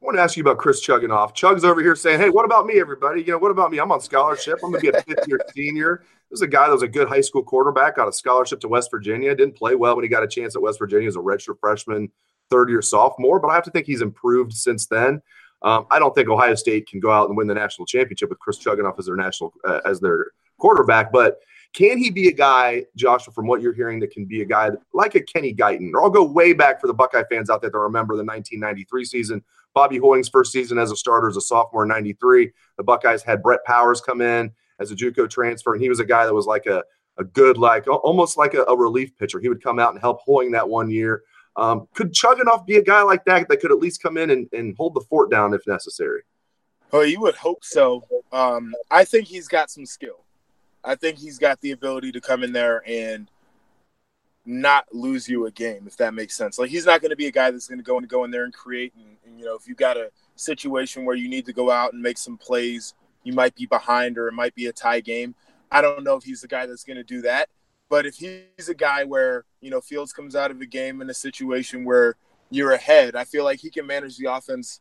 I 0.00 0.06
want 0.06 0.16
to 0.16 0.22
ask 0.22 0.34
you 0.36 0.42
about 0.42 0.56
Chris 0.56 0.84
Chugunov. 0.84 1.34
Chug's 1.34 1.62
over 1.62 1.82
here 1.82 1.94
saying, 1.94 2.20
"Hey, 2.20 2.30
what 2.30 2.46
about 2.46 2.64
me, 2.64 2.80
everybody? 2.80 3.20
You 3.20 3.32
know, 3.32 3.38
what 3.38 3.50
about 3.50 3.70
me? 3.70 3.78
I'm 3.78 3.92
on 3.92 4.00
scholarship. 4.00 4.58
I'm 4.64 4.70
going 4.70 4.82
to 4.82 4.92
be 4.92 4.96
a 4.96 5.02
fifth 5.14 5.28
year 5.28 5.40
senior. 5.54 6.04
This 6.30 6.38
is 6.38 6.42
a 6.42 6.46
guy 6.46 6.68
that 6.68 6.72
was 6.72 6.82
a 6.82 6.88
good 6.88 7.06
high 7.06 7.20
school 7.20 7.42
quarterback, 7.42 7.96
got 7.96 8.08
a 8.08 8.12
scholarship 8.12 8.60
to 8.60 8.68
West 8.68 8.90
Virginia. 8.90 9.34
Didn't 9.34 9.56
play 9.56 9.74
well 9.74 9.96
when 9.96 10.02
he 10.02 10.08
got 10.08 10.22
a 10.22 10.28
chance 10.28 10.56
at 10.56 10.62
West 10.62 10.78
Virginia 10.78 11.06
as 11.06 11.16
a 11.16 11.20
redshirt 11.20 11.58
freshman, 11.60 12.10
third 12.48 12.70
year 12.70 12.80
sophomore. 12.80 13.40
But 13.40 13.48
I 13.48 13.54
have 13.56 13.64
to 13.64 13.70
think 13.70 13.86
he's 13.86 14.00
improved 14.00 14.54
since 14.54 14.86
then. 14.86 15.20
Um, 15.62 15.86
I 15.90 15.98
don't 15.98 16.14
think 16.14 16.30
Ohio 16.30 16.54
State 16.54 16.88
can 16.88 17.00
go 17.00 17.10
out 17.10 17.28
and 17.28 17.36
win 17.36 17.46
the 17.46 17.54
national 17.54 17.84
championship 17.84 18.30
with 18.30 18.38
Chris 18.38 18.58
Chugunov 18.58 18.98
as 18.98 19.04
their 19.04 19.16
national 19.16 19.52
uh, 19.66 19.80
as 19.84 20.00
their 20.00 20.28
quarterback. 20.56 21.12
But 21.12 21.40
can 21.72 21.98
he 21.98 22.10
be 22.10 22.28
a 22.28 22.32
guy, 22.32 22.84
Joshua, 22.96 23.32
from 23.32 23.46
what 23.46 23.62
you're 23.62 23.72
hearing, 23.72 24.00
that 24.00 24.10
can 24.10 24.24
be 24.24 24.42
a 24.42 24.44
guy 24.44 24.70
like 24.92 25.14
a 25.14 25.20
Kenny 25.20 25.54
Guiton? 25.54 25.92
Or 25.94 26.02
I'll 26.02 26.10
go 26.10 26.24
way 26.24 26.52
back 26.52 26.80
for 26.80 26.88
the 26.88 26.94
Buckeye 26.94 27.22
fans 27.30 27.48
out 27.48 27.60
there 27.60 27.70
that 27.70 27.78
remember 27.78 28.16
the 28.16 28.24
1993 28.24 29.04
season 29.04 29.44
Bobby 29.74 29.98
Hoying's 29.98 30.28
first 30.28 30.52
season 30.52 30.78
as 30.78 30.90
a 30.90 30.96
starter 30.96 31.28
as 31.28 31.36
a 31.36 31.40
sophomore 31.40 31.84
in 31.84 31.88
93. 31.88 32.50
The 32.76 32.82
Buckeyes 32.82 33.22
had 33.22 33.42
Brett 33.42 33.64
Powers 33.64 34.00
come 34.00 34.20
in 34.20 34.50
as 34.80 34.90
a 34.90 34.96
Juco 34.96 35.28
transfer, 35.28 35.74
and 35.74 35.82
he 35.82 35.88
was 35.88 36.00
a 36.00 36.04
guy 36.04 36.26
that 36.26 36.34
was 36.34 36.46
like 36.46 36.66
a, 36.66 36.82
a 37.18 37.24
good, 37.24 37.58
like 37.58 37.86
almost 37.86 38.36
like 38.36 38.54
a, 38.54 38.62
a 38.64 38.76
relief 38.76 39.16
pitcher. 39.16 39.38
He 39.38 39.48
would 39.48 39.62
come 39.62 39.78
out 39.78 39.92
and 39.92 40.00
help 40.00 40.20
Hoying 40.22 40.52
that 40.52 40.68
one 40.68 40.90
year. 40.90 41.22
Um, 41.56 41.88
could 41.94 42.12
Chugunov 42.12 42.66
be 42.66 42.76
a 42.76 42.82
guy 42.82 43.02
like 43.02 43.24
that 43.26 43.48
that 43.48 43.60
could 43.60 43.72
at 43.72 43.78
least 43.78 44.02
come 44.02 44.16
in 44.16 44.30
and, 44.30 44.48
and 44.52 44.74
hold 44.76 44.94
the 44.94 45.00
fort 45.02 45.30
down 45.30 45.52
if 45.54 45.66
necessary? 45.66 46.22
Oh, 46.92 47.02
you 47.02 47.20
would 47.20 47.36
hope 47.36 47.64
so. 47.64 48.04
Um, 48.32 48.74
I 48.90 49.04
think 49.04 49.28
he's 49.28 49.46
got 49.46 49.70
some 49.70 49.86
skill. 49.86 50.24
I 50.84 50.94
think 50.94 51.18
he's 51.18 51.38
got 51.38 51.60
the 51.60 51.72
ability 51.72 52.12
to 52.12 52.20
come 52.20 52.42
in 52.42 52.52
there 52.52 52.82
and 52.86 53.30
not 54.46 54.86
lose 54.92 55.28
you 55.28 55.46
a 55.46 55.50
game, 55.50 55.84
if 55.86 55.96
that 55.98 56.14
makes 56.14 56.36
sense. 56.36 56.58
Like 56.58 56.70
he's 56.70 56.86
not 56.86 57.00
going 57.00 57.10
to 57.10 57.16
be 57.16 57.26
a 57.26 57.32
guy 57.32 57.50
that's 57.50 57.68
going 57.68 57.78
to 57.78 57.84
go 57.84 57.98
and 57.98 58.08
go 58.08 58.24
in 58.24 58.30
there 58.30 58.44
and 58.44 58.52
create. 58.52 58.92
And, 58.96 59.16
and, 59.26 59.38
you 59.38 59.44
know, 59.44 59.54
if 59.54 59.68
you've 59.68 59.76
got 59.76 59.96
a 59.96 60.10
situation 60.36 61.04
where 61.04 61.16
you 61.16 61.28
need 61.28 61.46
to 61.46 61.52
go 61.52 61.70
out 61.70 61.92
and 61.92 62.02
make 62.02 62.18
some 62.18 62.38
plays, 62.38 62.94
you 63.22 63.32
might 63.32 63.54
be 63.54 63.66
behind 63.66 64.16
or 64.16 64.28
it 64.28 64.32
might 64.32 64.54
be 64.54 64.66
a 64.66 64.72
tie 64.72 65.00
game. 65.00 65.34
I 65.70 65.82
don't 65.82 66.02
know 66.02 66.16
if 66.16 66.24
he's 66.24 66.40
the 66.40 66.48
guy 66.48 66.66
that's 66.66 66.84
going 66.84 66.96
to 66.96 67.04
do 67.04 67.20
that. 67.22 67.48
But 67.90 68.06
if 68.06 68.16
he's 68.16 68.68
a 68.68 68.74
guy 68.74 69.04
where 69.04 69.44
you 69.60 69.70
know 69.70 69.80
Fields 69.80 70.12
comes 70.12 70.36
out 70.36 70.52
of 70.52 70.60
a 70.60 70.66
game 70.66 71.02
in 71.02 71.10
a 71.10 71.14
situation 71.14 71.84
where 71.84 72.16
you're 72.48 72.72
ahead, 72.72 73.16
I 73.16 73.24
feel 73.24 73.44
like 73.44 73.60
he 73.60 73.68
can 73.68 73.86
manage 73.86 74.16
the 74.16 74.32
offense 74.32 74.80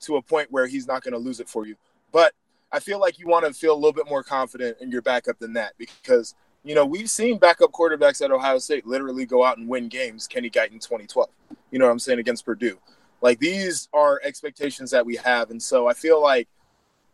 to 0.00 0.16
a 0.16 0.22
point 0.22 0.50
where 0.50 0.66
he's 0.66 0.86
not 0.86 1.02
going 1.02 1.12
to 1.12 1.18
lose 1.18 1.40
it 1.40 1.48
for 1.48 1.64
you. 1.64 1.76
But 2.12 2.34
I 2.72 2.80
feel 2.80 3.00
like 3.00 3.18
you 3.18 3.26
want 3.26 3.46
to 3.46 3.52
feel 3.52 3.72
a 3.72 3.76
little 3.76 3.92
bit 3.92 4.08
more 4.08 4.22
confident 4.22 4.78
in 4.80 4.90
your 4.90 5.02
backup 5.02 5.38
than 5.38 5.54
that 5.54 5.72
because 5.78 6.34
you 6.62 6.74
know, 6.74 6.84
we've 6.84 7.08
seen 7.08 7.38
backup 7.38 7.72
quarterbacks 7.72 8.22
at 8.22 8.30
Ohio 8.30 8.58
State 8.58 8.86
literally 8.86 9.24
go 9.24 9.44
out 9.44 9.56
and 9.56 9.66
win 9.66 9.88
games. 9.88 10.26
Kenny 10.26 10.50
Guiton 10.50 10.72
2012. 10.72 11.28
You 11.70 11.78
know 11.78 11.86
what 11.86 11.92
I'm 11.92 11.98
saying 11.98 12.18
against 12.18 12.44
Purdue. 12.44 12.78
Like 13.22 13.38
these 13.38 13.88
are 13.92 14.20
expectations 14.22 14.90
that 14.90 15.04
we 15.04 15.16
have, 15.16 15.50
and 15.50 15.62
so 15.62 15.86
I 15.86 15.94
feel 15.94 16.22
like 16.22 16.48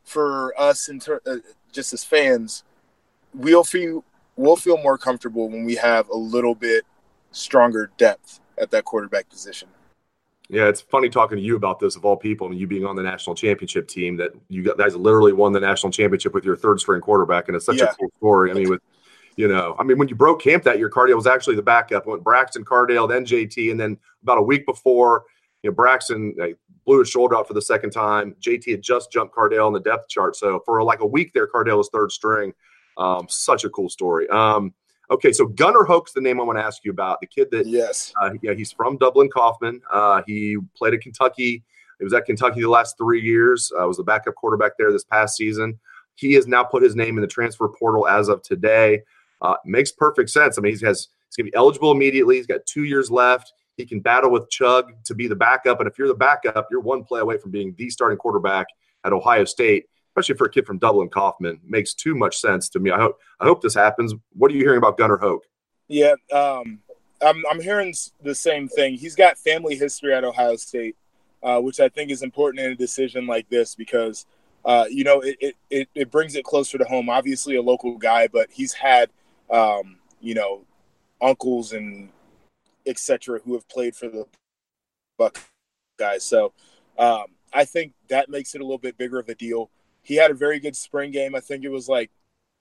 for 0.04 0.58
us, 0.60 0.88
in 0.88 1.00
ter- 1.00 1.20
uh, 1.26 1.36
just 1.72 1.92
as 1.92 2.04
fans, 2.04 2.64
we'll 3.34 3.64
feel 3.64 4.04
we'll 4.36 4.56
feel 4.56 4.78
more 4.78 4.98
comfortable 4.98 5.48
when 5.48 5.64
we 5.64 5.74
have 5.76 6.08
a 6.08 6.16
little 6.16 6.54
bit 6.54 6.84
stronger 7.32 7.90
depth 7.98 8.40
at 8.58 8.70
that 8.70 8.84
quarterback 8.84 9.28
position. 9.28 9.68
Yeah, 10.48 10.68
it's 10.68 10.80
funny 10.80 11.08
talking 11.08 11.36
to 11.36 11.42
you 11.42 11.56
about 11.56 11.80
this 11.80 11.96
of 11.96 12.04
all 12.04 12.16
people, 12.16 12.46
and 12.46 12.58
you 12.58 12.66
being 12.66 12.84
on 12.84 12.94
the 12.94 13.02
national 13.02 13.34
championship 13.34 13.88
team. 13.88 14.16
That 14.16 14.32
you 14.48 14.62
guys 14.62 14.94
literally 14.94 15.32
won 15.32 15.52
the 15.52 15.60
national 15.60 15.92
championship 15.92 16.34
with 16.34 16.44
your 16.44 16.56
third 16.56 16.78
string 16.78 17.00
quarterback, 17.00 17.48
and 17.48 17.56
it's 17.56 17.66
such 17.66 17.78
yeah. 17.78 17.86
a 17.90 17.94
cool 17.94 18.10
story. 18.16 18.50
I 18.50 18.54
mean, 18.54 18.70
with 18.70 18.80
you 19.36 19.48
know, 19.48 19.74
I 19.78 19.82
mean, 19.82 19.98
when 19.98 20.08
you 20.08 20.14
broke 20.14 20.42
camp 20.42 20.62
that 20.64 20.78
year, 20.78 20.88
Cardale 20.88 21.16
was 21.16 21.26
actually 21.26 21.56
the 21.56 21.62
backup. 21.62 22.06
went 22.06 22.22
Braxton, 22.22 22.64
Cardale, 22.64 23.08
then 23.08 23.24
JT, 23.24 23.70
and 23.70 23.78
then 23.78 23.98
about 24.22 24.38
a 24.38 24.42
week 24.42 24.64
before, 24.66 25.24
you 25.62 25.70
know, 25.70 25.74
Braxton 25.74 26.34
uh, 26.40 26.46
blew 26.84 27.00
his 27.00 27.10
shoulder 27.10 27.36
out 27.36 27.48
for 27.48 27.54
the 27.54 27.62
second 27.62 27.90
time. 27.90 28.34
JT 28.40 28.70
had 28.70 28.82
just 28.82 29.10
jumped 29.10 29.34
Cardale 29.34 29.66
on 29.66 29.72
the 29.72 29.80
depth 29.80 30.08
chart, 30.08 30.36
so 30.36 30.62
for 30.64 30.82
like 30.84 31.00
a 31.00 31.06
week 31.06 31.32
there, 31.34 31.48
Cardale 31.48 31.78
was 31.78 31.88
third 31.88 32.12
string. 32.12 32.54
Um, 32.96 33.26
such 33.28 33.64
a 33.64 33.68
cool 33.68 33.90
story. 33.90 34.28
Um, 34.28 34.72
okay, 35.10 35.32
so 35.32 35.46
Gunnar 35.46 35.84
Hoak's 35.84 36.12
the 36.12 36.20
name 36.20 36.40
I 36.40 36.44
want 36.44 36.58
to 36.58 36.64
ask 36.64 36.84
you 36.84 36.90
about. 36.90 37.20
The 37.20 37.26
kid 37.26 37.48
that, 37.52 37.66
yes, 37.66 38.12
uh, 38.20 38.30
yeah, 38.42 38.54
he's 38.54 38.72
from 38.72 38.96
Dublin 38.96 39.28
Coffman. 39.28 39.80
Uh, 39.92 40.22
he 40.26 40.56
played 40.76 40.94
at 40.94 41.00
Kentucky. 41.00 41.62
He 41.98 42.04
was 42.04 42.12
at 42.12 42.26
Kentucky 42.26 42.60
the 42.60 42.68
last 42.68 42.96
three 42.98 43.22
years. 43.22 43.72
Uh, 43.78 43.86
was 43.86 43.96
the 43.96 44.02
backup 44.02 44.34
quarterback 44.34 44.72
there 44.78 44.92
this 44.92 45.04
past 45.04 45.36
season. 45.36 45.78
He 46.14 46.34
has 46.34 46.46
now 46.46 46.64
put 46.64 46.82
his 46.82 46.96
name 46.96 47.16
in 47.16 47.22
the 47.22 47.28
transfer 47.28 47.68
portal 47.68 48.06
as 48.06 48.28
of 48.28 48.42
today. 48.42 49.02
Uh, 49.40 49.54
makes 49.64 49.92
perfect 49.92 50.30
sense. 50.30 50.58
I 50.58 50.62
mean, 50.62 50.76
he 50.76 50.86
has 50.86 51.08
he's 51.28 51.36
going 51.36 51.46
to 51.46 51.52
be 51.52 51.54
eligible 51.54 51.92
immediately. 51.92 52.36
He's 52.36 52.46
got 52.46 52.64
two 52.66 52.84
years 52.84 53.10
left. 53.10 53.52
He 53.76 53.84
can 53.84 54.00
battle 54.00 54.30
with 54.30 54.48
Chug 54.48 54.92
to 55.04 55.14
be 55.14 55.26
the 55.26 55.36
backup. 55.36 55.80
And 55.80 55.88
if 55.88 55.98
you're 55.98 56.08
the 56.08 56.14
backup, 56.14 56.68
you're 56.70 56.80
one 56.80 57.04
play 57.04 57.20
away 57.20 57.36
from 57.36 57.50
being 57.50 57.74
the 57.76 57.90
starting 57.90 58.16
quarterback 58.16 58.66
at 59.04 59.12
Ohio 59.12 59.44
State, 59.44 59.86
especially 60.16 60.36
for 60.36 60.46
a 60.46 60.50
kid 60.50 60.66
from 60.66 60.78
Dublin 60.78 61.08
Coffman, 61.08 61.60
Makes 61.64 61.94
too 61.94 62.14
much 62.14 62.38
sense 62.38 62.68
to 62.70 62.78
me. 62.78 62.90
I 62.90 62.98
hope 62.98 63.18
I 63.40 63.44
hope 63.44 63.62
this 63.62 63.74
happens. 63.74 64.14
What 64.32 64.50
are 64.50 64.54
you 64.54 64.60
hearing 64.60 64.78
about 64.78 64.96
Gunnar 64.96 65.18
Hoak? 65.18 65.44
Yeah, 65.88 66.14
um, 66.32 66.80
I'm 67.22 67.44
I'm 67.50 67.60
hearing 67.60 67.94
the 68.22 68.34
same 68.34 68.68
thing. 68.68 68.94
He's 68.94 69.14
got 69.14 69.38
family 69.38 69.76
history 69.76 70.14
at 70.14 70.24
Ohio 70.24 70.56
State, 70.56 70.96
uh, 71.42 71.60
which 71.60 71.80
I 71.80 71.88
think 71.88 72.10
is 72.10 72.22
important 72.22 72.64
in 72.64 72.72
a 72.72 72.76
decision 72.76 73.26
like 73.26 73.48
this 73.48 73.74
because 73.74 74.26
uh, 74.64 74.86
you 74.90 75.04
know 75.04 75.20
it, 75.20 75.54
it 75.70 75.88
it 75.94 76.10
brings 76.10 76.34
it 76.34 76.44
closer 76.44 76.78
to 76.78 76.84
home. 76.84 77.08
Obviously, 77.08 77.56
a 77.56 77.62
local 77.62 77.96
guy, 77.98 78.28
but 78.28 78.48
he's 78.50 78.72
had– 78.72 79.10
um, 79.50 79.96
you 80.20 80.34
know, 80.34 80.64
uncles 81.20 81.72
and 81.72 82.10
etc. 82.86 83.40
who 83.44 83.54
have 83.54 83.68
played 83.68 83.94
for 83.94 84.08
the 84.08 84.26
Buckeyes. 85.18 86.22
So 86.22 86.52
um, 86.98 87.26
I 87.52 87.64
think 87.64 87.92
that 88.08 88.28
makes 88.28 88.54
it 88.54 88.60
a 88.60 88.64
little 88.64 88.78
bit 88.78 88.98
bigger 88.98 89.18
of 89.18 89.28
a 89.28 89.34
deal. 89.34 89.70
He 90.06 90.14
had 90.14 90.30
a 90.30 90.34
very 90.34 90.60
good 90.60 90.76
spring 90.76 91.10
game. 91.10 91.34
I 91.34 91.40
think 91.40 91.64
it 91.64 91.68
was 91.68 91.88
like 91.88 92.12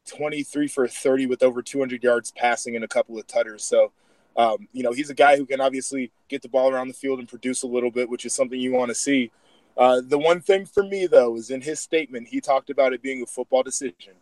23 0.07 0.67
for 0.67 0.87
30 0.87 1.27
with 1.27 1.43
over 1.43 1.61
200 1.61 2.03
yards 2.03 2.31
passing 2.31 2.75
and 2.75 2.83
a 2.83 2.87
couple 2.87 3.19
of 3.19 3.27
tutters. 3.27 3.63
So, 3.63 3.91
um, 4.35 4.67
you 4.73 4.81
know, 4.81 4.93
he's 4.93 5.11
a 5.11 5.13
guy 5.13 5.37
who 5.37 5.45
can 5.45 5.61
obviously 5.61 6.11
get 6.27 6.41
the 6.41 6.49
ball 6.49 6.71
around 6.71 6.87
the 6.87 6.95
field 6.95 7.19
and 7.19 7.29
produce 7.29 7.61
a 7.61 7.67
little 7.67 7.91
bit, 7.91 8.09
which 8.09 8.25
is 8.25 8.33
something 8.33 8.59
you 8.59 8.73
want 8.73 8.89
to 8.89 8.95
see. 8.95 9.31
Uh, 9.77 10.01
the 10.03 10.17
one 10.17 10.41
thing 10.41 10.65
for 10.65 10.81
me, 10.81 11.05
though, 11.05 11.35
is 11.35 11.51
in 11.51 11.61
his 11.61 11.79
statement, 11.79 12.29
he 12.29 12.41
talked 12.41 12.71
about 12.71 12.93
it 12.93 13.03
being 13.03 13.21
a 13.21 13.27
football 13.27 13.61
decision. 13.61 14.13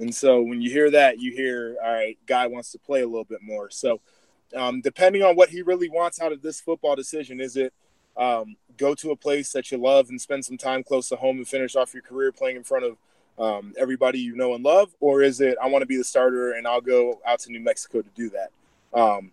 And 0.00 0.12
so 0.12 0.42
when 0.42 0.60
you 0.60 0.68
hear 0.68 0.90
that, 0.90 1.20
you 1.20 1.30
hear, 1.30 1.76
all 1.80 1.92
right, 1.92 2.18
guy 2.26 2.48
wants 2.48 2.72
to 2.72 2.78
play 2.80 3.02
a 3.02 3.06
little 3.06 3.24
bit 3.24 3.40
more. 3.40 3.70
So 3.70 4.00
um, 4.56 4.80
depending 4.80 5.22
on 5.22 5.36
what 5.36 5.50
he 5.50 5.62
really 5.62 5.88
wants 5.88 6.20
out 6.20 6.32
of 6.32 6.42
this 6.42 6.60
football 6.60 6.96
decision, 6.96 7.40
is 7.40 7.56
it 7.56 7.72
um, 8.16 8.56
go 8.76 8.94
to 8.94 9.10
a 9.10 9.16
place 9.16 9.52
that 9.52 9.70
you 9.70 9.78
love 9.78 10.08
and 10.08 10.20
spend 10.20 10.44
some 10.44 10.56
time 10.56 10.82
close 10.82 11.08
to 11.08 11.16
home 11.16 11.36
and 11.36 11.48
finish 11.48 11.76
off 11.76 11.94
your 11.94 12.02
career 12.02 12.32
playing 12.32 12.56
in 12.56 12.64
front 12.64 12.84
of 12.84 12.96
um, 13.38 13.74
everybody 13.76 14.20
you 14.20 14.36
know 14.36 14.54
and 14.54 14.64
love, 14.64 14.94
or 15.00 15.22
is 15.22 15.40
it 15.40 15.56
I 15.62 15.66
want 15.66 15.82
to 15.82 15.86
be 15.86 15.96
the 15.96 16.04
starter 16.04 16.52
and 16.52 16.66
I'll 16.66 16.80
go 16.80 17.20
out 17.26 17.40
to 17.40 17.50
New 17.50 17.60
Mexico 17.60 18.02
to 18.02 18.08
do 18.14 18.30
that? 18.30 18.50
Um, 18.98 19.32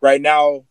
right 0.00 0.20
now, 0.20 0.64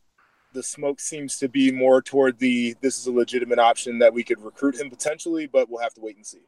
the 0.54 0.64
smoke 0.64 1.00
seems 1.00 1.38
to 1.40 1.48
be 1.48 1.72
more 1.72 2.02
toward 2.02 2.40
the 2.40 2.76
this 2.82 2.98
is 2.98 3.08
a 3.08 3.12
legitimate 3.12 3.60
option 3.60 4.00
that 4.00 4.14
we 4.14 4.24
could 4.24 4.40
recruit 4.42 4.80
him 4.80 4.90
potentially, 4.90 5.48
but 5.48 5.70
we'll 5.70 5.82
have 5.82 5.94
to 5.96 6.02
wait 6.02 6.16
and 6.16 6.26
see. 6.26 6.42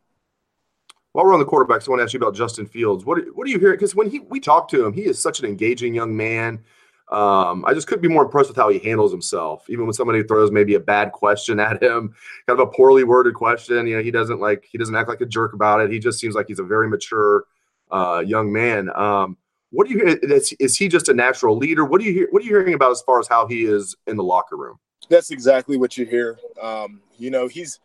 While 1.12 1.26
we're 1.26 1.34
on 1.34 1.40
the 1.40 1.46
quarterbacks, 1.46 1.88
I 1.88 1.92
want 1.92 2.00
to 2.00 2.04
ask 2.04 2.14
you 2.14 2.20
about 2.20 2.36
Justin 2.36 2.66
Fields. 2.66 3.06
What 3.06 3.20
what 3.36 3.46
do 3.46 3.52
you 3.52 3.60
hear? 3.60 3.72
Because 3.72 3.94
when 3.94 4.10
he 4.10 4.20
we 4.20 4.40
talk 4.40 4.70
to 4.70 4.86
him, 4.86 4.94
he 4.94 5.06
is 5.06 5.20
such 5.20 5.40
an 5.40 5.46
engaging 5.46 5.94
young 5.94 6.16
man. 6.16 6.64
Um, 7.12 7.66
I 7.66 7.74
just 7.74 7.88
couldn't 7.88 8.02
be 8.02 8.08
more 8.08 8.24
impressed 8.24 8.50
with 8.50 8.58
how 8.58 8.70
he 8.70 8.80
handles 8.80 9.12
himself, 9.12 9.70
even 9.70 9.86
when 9.86 9.94
somebody 9.94 10.24
throws 10.24 10.50
maybe 10.50 10.76
a 10.76 10.80
bad 10.80 11.12
question 11.12 11.60
at 11.60 11.82
him, 11.84 12.14
kind 12.48 12.60
of 12.60 12.60
a 12.60 12.68
poorly 12.68 13.04
worded 13.04 13.34
question. 13.34 13.86
You 13.86 13.98
know, 13.98 14.04
he 14.04 14.12
doesn't 14.12 14.40
like 14.40 14.66
he 14.72 14.78
doesn't 14.78 14.96
act 14.96 15.10
like 15.10 15.22
a 15.22 15.26
jerk 15.26 15.54
about 15.54 15.82
it. 15.82 15.92
He 15.92 16.00
just 16.00 16.20
seems 16.20 16.36
like 16.36 16.48
he's 16.48 16.60
a 16.60 16.64
very 16.64 16.88
mature 16.88 17.46
uh, 17.92 18.24
young 18.26 18.52
man. 18.52 18.90
Um, 18.96 19.38
what 19.72 19.88
do 19.88 19.94
you? 19.94 20.06
Is, 20.06 20.54
is 20.60 20.78
he 20.78 20.88
just 20.88 21.10
a 21.10 21.14
natural 21.14 21.58
leader? 21.58 21.86
What 21.86 22.02
do 22.02 22.08
you 22.08 22.14
hear? 22.14 22.28
What 22.32 22.42
are 22.42 22.46
you 22.46 22.52
hearing 22.52 22.74
about 22.74 22.92
as 22.92 23.02
far 23.02 23.20
as 23.20 23.28
how 23.28 23.48
he 23.48 23.66
is 23.66 23.96
in 24.08 24.16
the 24.18 24.24
locker 24.24 24.56
room? 24.56 24.80
That's 25.10 25.32
exactly 25.32 25.78
what 25.78 25.98
you 25.98 26.06
hear. 26.06 26.40
Um, 26.62 27.02
you 27.18 27.30
know, 27.30 27.48
he's 27.48 27.80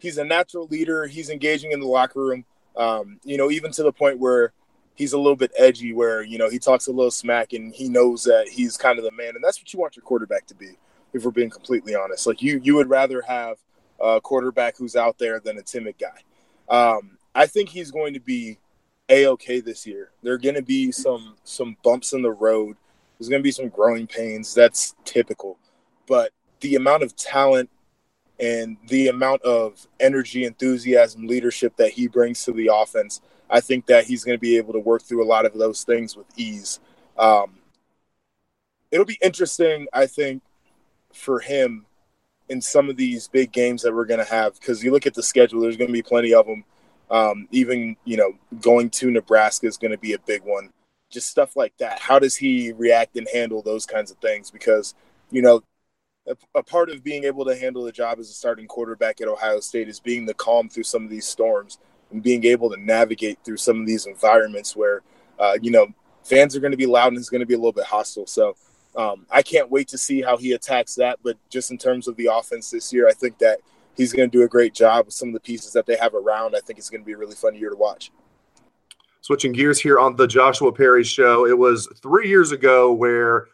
he's 0.00 0.18
a 0.18 0.24
natural 0.24 0.66
leader. 0.66 1.06
He's 1.06 1.30
engaging 1.30 1.72
in 1.72 1.80
the 1.80 1.86
locker 1.86 2.20
room. 2.20 2.44
Um, 2.76 3.20
you 3.22 3.36
know, 3.36 3.50
even 3.50 3.70
to 3.72 3.82
the 3.82 3.92
point 3.92 4.18
where 4.18 4.52
he's 4.94 5.12
a 5.12 5.18
little 5.18 5.36
bit 5.36 5.52
edgy, 5.56 5.92
where 5.92 6.22
you 6.22 6.38
know 6.38 6.50
he 6.50 6.58
talks 6.58 6.86
a 6.86 6.92
little 6.92 7.10
smack 7.10 7.52
and 7.52 7.74
he 7.74 7.88
knows 7.88 8.24
that 8.24 8.48
he's 8.48 8.76
kind 8.76 8.98
of 8.98 9.04
the 9.04 9.12
man, 9.12 9.34
and 9.34 9.44
that's 9.44 9.60
what 9.60 9.72
you 9.72 9.78
want 9.78 9.96
your 9.96 10.04
quarterback 10.04 10.46
to 10.46 10.54
be. 10.54 10.78
If 11.12 11.24
we're 11.24 11.30
being 11.30 11.50
completely 11.50 11.94
honest, 11.94 12.26
like 12.26 12.40
you, 12.40 12.60
you 12.62 12.74
would 12.76 12.88
rather 12.88 13.22
have 13.22 13.58
a 14.00 14.20
quarterback 14.20 14.76
who's 14.78 14.96
out 14.96 15.18
there 15.18 15.40
than 15.40 15.58
a 15.58 15.62
timid 15.62 15.96
guy. 15.98 16.22
Um, 16.68 17.18
I 17.34 17.46
think 17.46 17.68
he's 17.68 17.90
going 17.90 18.14
to 18.14 18.20
be 18.20 18.58
a 19.08 19.26
okay 19.26 19.60
this 19.60 19.86
year. 19.86 20.10
There 20.22 20.32
are 20.32 20.38
going 20.38 20.54
to 20.54 20.62
be 20.62 20.90
some 20.90 21.36
some 21.44 21.76
bumps 21.82 22.12
in 22.12 22.22
the 22.22 22.32
road 22.32 22.76
There's 23.18 23.28
going 23.28 23.40
to 23.42 23.44
be 23.44 23.52
some 23.52 23.68
growing 23.68 24.06
pains. 24.06 24.54
That's 24.54 24.94
typical. 25.04 25.58
But 26.06 26.32
the 26.60 26.76
amount 26.76 27.02
of 27.02 27.14
talent 27.14 27.70
and 28.40 28.76
the 28.88 29.08
amount 29.08 29.42
of 29.42 29.86
energy, 30.00 30.44
enthusiasm, 30.44 31.26
leadership 31.26 31.76
that 31.76 31.92
he 31.92 32.08
brings 32.08 32.44
to 32.44 32.52
the 32.52 32.70
offense, 32.72 33.20
I 33.52 33.60
think 33.60 33.86
that 33.86 34.06
he's 34.06 34.24
going 34.24 34.36
to 34.36 34.40
be 34.40 34.56
able 34.56 34.72
to 34.72 34.78
work 34.78 35.02
through 35.02 35.22
a 35.22 35.28
lot 35.28 35.44
of 35.44 35.52
those 35.52 35.84
things 35.84 36.16
with 36.16 36.26
ease. 36.36 36.80
Um, 37.18 37.58
it'll 38.90 39.04
be 39.04 39.18
interesting, 39.22 39.86
I 39.92 40.06
think, 40.06 40.42
for 41.12 41.38
him 41.38 41.84
in 42.48 42.62
some 42.62 42.88
of 42.88 42.96
these 42.96 43.28
big 43.28 43.52
games 43.52 43.82
that 43.82 43.94
we're 43.94 44.06
going 44.06 44.24
to 44.24 44.30
have 44.30 44.58
because 44.58 44.82
you 44.82 44.90
look 44.90 45.06
at 45.06 45.12
the 45.12 45.22
schedule, 45.22 45.60
there's 45.60 45.76
going 45.76 45.88
to 45.88 45.92
be 45.92 46.02
plenty 46.02 46.32
of 46.32 46.46
them. 46.46 46.64
Um, 47.10 47.46
even 47.50 47.94
you 48.06 48.16
know, 48.16 48.32
going 48.62 48.88
to 48.90 49.10
Nebraska 49.10 49.66
is 49.66 49.76
going 49.76 49.90
to 49.90 49.98
be 49.98 50.14
a 50.14 50.18
big 50.18 50.42
one. 50.44 50.70
Just 51.10 51.28
stuff 51.28 51.54
like 51.54 51.76
that. 51.76 51.98
How 51.98 52.18
does 52.18 52.36
he 52.36 52.72
react 52.72 53.18
and 53.18 53.28
handle 53.30 53.60
those 53.60 53.84
kinds 53.84 54.10
of 54.10 54.16
things? 54.16 54.50
Because 54.50 54.94
you 55.30 55.42
know, 55.42 55.62
a, 56.26 56.36
a, 56.54 56.62
part 56.62 56.88
of 56.88 57.04
being 57.04 57.24
able 57.24 57.44
to 57.44 57.54
handle 57.54 57.84
the 57.84 57.92
job 57.92 58.18
as 58.18 58.30
a 58.30 58.32
starting 58.32 58.66
quarterback 58.66 59.20
at 59.20 59.28
Ohio 59.28 59.60
State 59.60 59.88
is 59.88 60.00
being 60.00 60.24
the 60.24 60.32
calm 60.32 60.70
through 60.70 60.84
some 60.84 61.04
of 61.04 61.10
these 61.10 61.26
storms 61.26 61.78
and 62.12 62.22
being 62.22 62.44
able 62.44 62.70
to 62.70 62.76
navigate 62.80 63.38
through 63.44 63.56
some 63.56 63.80
of 63.80 63.86
these 63.86 64.06
environments 64.06 64.76
where, 64.76 65.02
uh, 65.38 65.56
you 65.60 65.70
know, 65.70 65.86
fans 66.24 66.54
are 66.54 66.60
going 66.60 66.72
to 66.72 66.76
be 66.76 66.86
loud 66.86 67.08
and 67.08 67.18
it's 67.18 67.28
going 67.28 67.40
to 67.40 67.46
be 67.46 67.54
a 67.54 67.58
little 67.58 67.72
bit 67.72 67.84
hostile. 67.84 68.26
So 68.26 68.54
um, 68.96 69.26
I 69.30 69.42
can't 69.42 69.70
wait 69.70 69.88
to 69.88 69.98
see 69.98 70.22
how 70.22 70.36
he 70.36 70.52
attacks 70.52 70.94
that. 70.96 71.18
But 71.22 71.36
just 71.48 71.70
in 71.70 71.78
terms 71.78 72.08
of 72.08 72.16
the 72.16 72.26
offense 72.32 72.70
this 72.70 72.92
year, 72.92 73.08
I 73.08 73.12
think 73.12 73.38
that 73.38 73.60
he's 73.96 74.12
going 74.12 74.30
to 74.30 74.38
do 74.38 74.44
a 74.44 74.48
great 74.48 74.74
job 74.74 75.06
with 75.06 75.14
some 75.14 75.28
of 75.28 75.34
the 75.34 75.40
pieces 75.40 75.72
that 75.72 75.86
they 75.86 75.96
have 75.96 76.14
around. 76.14 76.54
I 76.54 76.60
think 76.60 76.78
it's 76.78 76.90
going 76.90 77.02
to 77.02 77.06
be 77.06 77.12
a 77.12 77.18
really 77.18 77.34
fun 77.34 77.54
year 77.54 77.70
to 77.70 77.76
watch. 77.76 78.12
Switching 79.20 79.52
gears 79.52 79.80
here 79.80 79.98
on 79.98 80.16
the 80.16 80.26
Joshua 80.26 80.72
Perry 80.72 81.04
show. 81.04 81.46
It 81.46 81.56
was 81.56 81.88
three 82.02 82.28
years 82.28 82.50
ago 82.50 82.92
where 82.92 83.46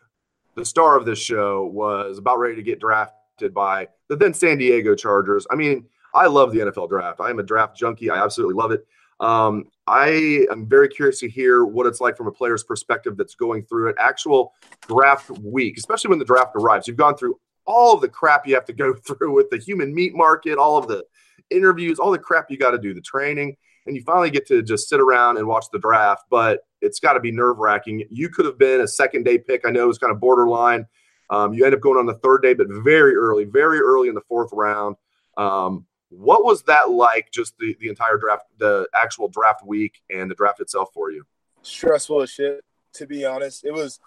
the 0.54 0.64
star 0.64 0.96
of 0.96 1.04
this 1.04 1.18
show 1.18 1.66
was 1.66 2.18
about 2.18 2.38
ready 2.38 2.56
to 2.56 2.62
get 2.62 2.80
drafted 2.80 3.52
by 3.54 3.88
the 4.08 4.16
then 4.16 4.34
San 4.34 4.58
Diego 4.58 4.94
Chargers. 4.94 5.46
I 5.50 5.54
mean, 5.54 5.86
I 6.14 6.26
love 6.26 6.52
the 6.52 6.60
NFL 6.60 6.88
draft. 6.88 7.20
I 7.20 7.30
am 7.30 7.38
a 7.38 7.42
draft 7.42 7.76
junkie. 7.76 8.10
I 8.10 8.22
absolutely 8.22 8.54
love 8.54 8.72
it. 8.72 8.86
Um, 9.20 9.64
I 9.86 10.46
am 10.50 10.68
very 10.68 10.88
curious 10.88 11.20
to 11.20 11.28
hear 11.28 11.64
what 11.64 11.86
it's 11.86 12.00
like 12.00 12.16
from 12.16 12.28
a 12.28 12.32
player's 12.32 12.62
perspective 12.62 13.16
that's 13.16 13.34
going 13.34 13.64
through 13.64 13.88
an 13.88 13.94
actual 13.98 14.52
draft 14.86 15.30
week, 15.30 15.76
especially 15.76 16.10
when 16.10 16.18
the 16.18 16.24
draft 16.24 16.52
arrives. 16.54 16.86
You've 16.86 16.96
gone 16.96 17.16
through 17.16 17.38
all 17.66 17.94
of 17.94 18.00
the 18.00 18.08
crap 18.08 18.46
you 18.46 18.54
have 18.54 18.64
to 18.66 18.72
go 18.72 18.94
through 19.06 19.34
with 19.34 19.50
the 19.50 19.58
human 19.58 19.94
meat 19.94 20.14
market, 20.14 20.58
all 20.58 20.78
of 20.78 20.88
the 20.88 21.04
interviews, 21.50 21.98
all 21.98 22.10
the 22.10 22.18
crap 22.18 22.50
you 22.50 22.58
got 22.58 22.70
to 22.72 22.78
do, 22.78 22.94
the 22.94 23.00
training, 23.00 23.56
and 23.86 23.96
you 23.96 24.02
finally 24.02 24.30
get 24.30 24.46
to 24.48 24.62
just 24.62 24.88
sit 24.88 25.00
around 25.00 25.36
and 25.36 25.46
watch 25.46 25.66
the 25.72 25.78
draft. 25.78 26.24
But 26.30 26.60
it's 26.80 27.00
got 27.00 27.14
to 27.14 27.20
be 27.20 27.32
nerve 27.32 27.58
wracking. 27.58 28.04
You 28.10 28.28
could 28.28 28.46
have 28.46 28.58
been 28.58 28.82
a 28.82 28.88
second 28.88 29.24
day 29.24 29.38
pick. 29.38 29.62
I 29.66 29.70
know 29.70 29.84
it 29.84 29.88
was 29.88 29.98
kind 29.98 30.12
of 30.12 30.20
borderline. 30.20 30.86
Um, 31.30 31.52
you 31.52 31.64
end 31.64 31.74
up 31.74 31.80
going 31.80 31.98
on 31.98 32.06
the 32.06 32.14
third 32.14 32.42
day, 32.42 32.54
but 32.54 32.68
very 32.70 33.14
early, 33.14 33.44
very 33.44 33.80
early 33.80 34.08
in 34.08 34.14
the 34.14 34.22
fourth 34.28 34.50
round. 34.52 34.96
Um, 35.36 35.86
what 36.10 36.44
was 36.44 36.62
that 36.64 36.90
like? 36.90 37.30
Just 37.32 37.56
the 37.58 37.76
the 37.80 37.88
entire 37.88 38.16
draft, 38.16 38.44
the 38.58 38.88
actual 38.94 39.28
draft 39.28 39.64
week, 39.64 40.00
and 40.10 40.30
the 40.30 40.34
draft 40.34 40.60
itself 40.60 40.90
for 40.92 41.10
you? 41.10 41.24
Stressful 41.62 42.22
as 42.22 42.30
shit. 42.30 42.64
To 42.94 43.06
be 43.06 43.24
honest, 43.24 43.64
it 43.64 43.72
was 43.72 44.00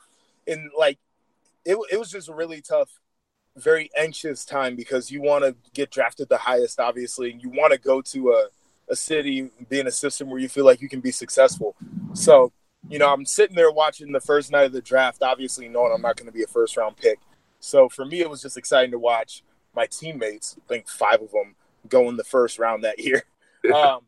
in 0.47 0.69
like 0.77 0.97
it. 1.65 1.77
It 1.91 1.99
was 1.99 2.11
just 2.11 2.29
a 2.29 2.33
really 2.33 2.61
tough, 2.61 2.89
very 3.55 3.89
anxious 3.97 4.45
time 4.45 4.75
because 4.75 5.11
you 5.11 5.21
want 5.21 5.43
to 5.43 5.55
get 5.73 5.91
drafted 5.91 6.29
the 6.29 6.37
highest, 6.37 6.79
obviously, 6.79 7.31
and 7.31 7.41
you 7.41 7.49
want 7.49 7.73
to 7.73 7.79
go 7.79 8.01
to 8.01 8.31
a 8.31 8.47
a 8.89 8.95
city, 8.95 9.49
be 9.69 9.79
in 9.79 9.87
a 9.87 9.91
system 9.91 10.29
where 10.29 10.39
you 10.39 10.49
feel 10.49 10.65
like 10.65 10.81
you 10.81 10.89
can 10.89 10.99
be 10.99 11.11
successful. 11.11 11.75
So, 12.13 12.51
you 12.89 12.99
know, 12.99 13.11
I'm 13.11 13.25
sitting 13.25 13.55
there 13.55 13.71
watching 13.71 14.11
the 14.11 14.19
first 14.19 14.51
night 14.51 14.65
of 14.65 14.73
the 14.73 14.81
draft, 14.81 15.23
obviously 15.23 15.69
knowing 15.69 15.93
I'm 15.93 16.01
not 16.01 16.17
going 16.17 16.25
to 16.25 16.33
be 16.33 16.43
a 16.43 16.47
first 16.47 16.75
round 16.75 16.97
pick. 16.97 17.19
So 17.61 17.87
for 17.87 18.05
me, 18.05 18.19
it 18.19 18.29
was 18.29 18.41
just 18.41 18.57
exciting 18.57 18.91
to 18.91 18.99
watch 18.99 19.43
my 19.73 19.85
teammates, 19.85 20.57
I 20.57 20.67
think 20.67 20.89
five 20.89 21.21
of 21.21 21.31
them, 21.31 21.55
go 21.87 22.09
in 22.09 22.17
the 22.17 22.23
first 22.23 22.59
round 22.59 22.83
that 22.83 22.99
year. 22.99 23.23
Um, 23.71 23.99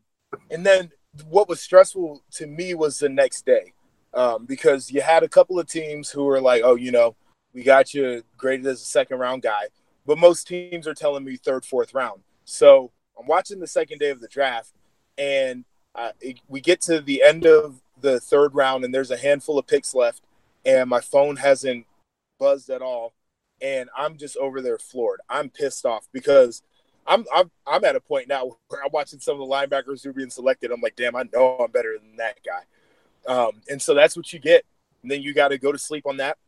and 0.50 0.66
then 0.66 0.90
what 1.28 1.48
was 1.48 1.60
stressful 1.60 2.24
to 2.32 2.46
me 2.48 2.74
was 2.74 2.98
the 2.98 3.08
next 3.08 3.46
day 3.46 3.72
um, 4.14 4.46
because 4.46 4.90
you 4.90 5.00
had 5.00 5.22
a 5.22 5.28
couple 5.28 5.58
of 5.60 5.68
teams 5.68 6.10
who 6.10 6.24
were 6.24 6.40
like, 6.40 6.62
oh, 6.64 6.74
you 6.74 6.90
know, 6.90 7.14
we 7.52 7.62
got 7.62 7.94
you 7.94 8.22
graded 8.36 8.66
as 8.66 8.82
a 8.82 8.86
second 8.86 9.18
round 9.18 9.42
guy. 9.42 9.66
But 10.06 10.18
most 10.18 10.46
teams 10.46 10.86
are 10.86 10.94
telling 10.94 11.24
me 11.24 11.36
third, 11.36 11.64
fourth 11.64 11.94
round. 11.94 12.22
So 12.44 12.90
I'm 13.18 13.26
watching 13.26 13.60
the 13.60 13.66
second 13.66 13.98
day 13.98 14.10
of 14.10 14.20
the 14.20 14.28
draft, 14.28 14.72
and 15.16 15.64
uh, 15.94 16.10
it, 16.20 16.40
we 16.48 16.60
get 16.60 16.80
to 16.82 17.00
the 17.00 17.22
end 17.22 17.46
of 17.46 17.80
the 18.00 18.20
third 18.20 18.54
round, 18.54 18.84
and 18.84 18.92
there's 18.92 19.10
a 19.10 19.16
handful 19.16 19.58
of 19.58 19.66
picks 19.66 19.94
left, 19.94 20.22
and 20.66 20.90
my 20.90 21.00
phone 21.00 21.36
hasn't 21.36 21.86
buzzed 22.38 22.68
at 22.68 22.82
all, 22.82 23.14
and 23.62 23.88
I'm 23.96 24.18
just 24.18 24.36
over 24.36 24.60
there 24.60 24.78
floored. 24.78 25.20
I'm 25.28 25.48
pissed 25.48 25.86
off 25.86 26.06
because 26.12 26.62
I'm 27.06 27.24
I'm 27.34 27.50
I'm 27.66 27.84
at 27.84 27.96
a 27.96 28.00
point 28.00 28.28
now 28.28 28.56
where 28.68 28.82
I'm 28.82 28.90
watching 28.92 29.20
some 29.20 29.40
of 29.40 29.46
the 29.46 29.54
linebackers 29.54 30.02
who 30.02 30.10
are 30.10 30.14
being 30.14 30.30
selected. 30.30 30.70
I'm 30.70 30.80
like, 30.80 30.96
damn, 30.96 31.16
I 31.16 31.24
know 31.32 31.56
I'm 31.58 31.70
better 31.70 31.96
than 31.98 32.16
that 32.16 32.38
guy, 32.44 33.32
um, 33.32 33.62
and 33.68 33.80
so 33.80 33.94
that's 33.94 34.16
what 34.16 34.32
you 34.32 34.38
get. 34.38 34.64
And 35.02 35.10
then 35.10 35.22
you 35.22 35.34
got 35.34 35.48
to 35.48 35.58
go 35.58 35.70
to 35.70 35.78
sleep 35.78 36.06
on 36.06 36.16
that. 36.18 36.38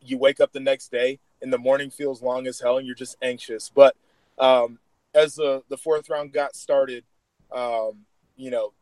You 0.00 0.18
wake 0.18 0.40
up 0.40 0.52
the 0.52 0.60
next 0.60 0.90
day, 0.90 1.20
and 1.42 1.52
the 1.52 1.58
morning 1.58 1.90
feels 1.90 2.22
long 2.22 2.46
as 2.46 2.60
hell, 2.60 2.78
and 2.78 2.86
you're 2.86 2.96
just 2.96 3.16
anxious. 3.22 3.70
But 3.72 3.96
um, 4.38 4.78
as 5.14 5.36
the 5.36 5.62
the 5.68 5.76
fourth 5.76 6.08
round 6.10 6.32
got 6.32 6.56
started, 6.56 7.04
um, 7.52 8.04
you 8.36 8.50
know, 8.50 8.72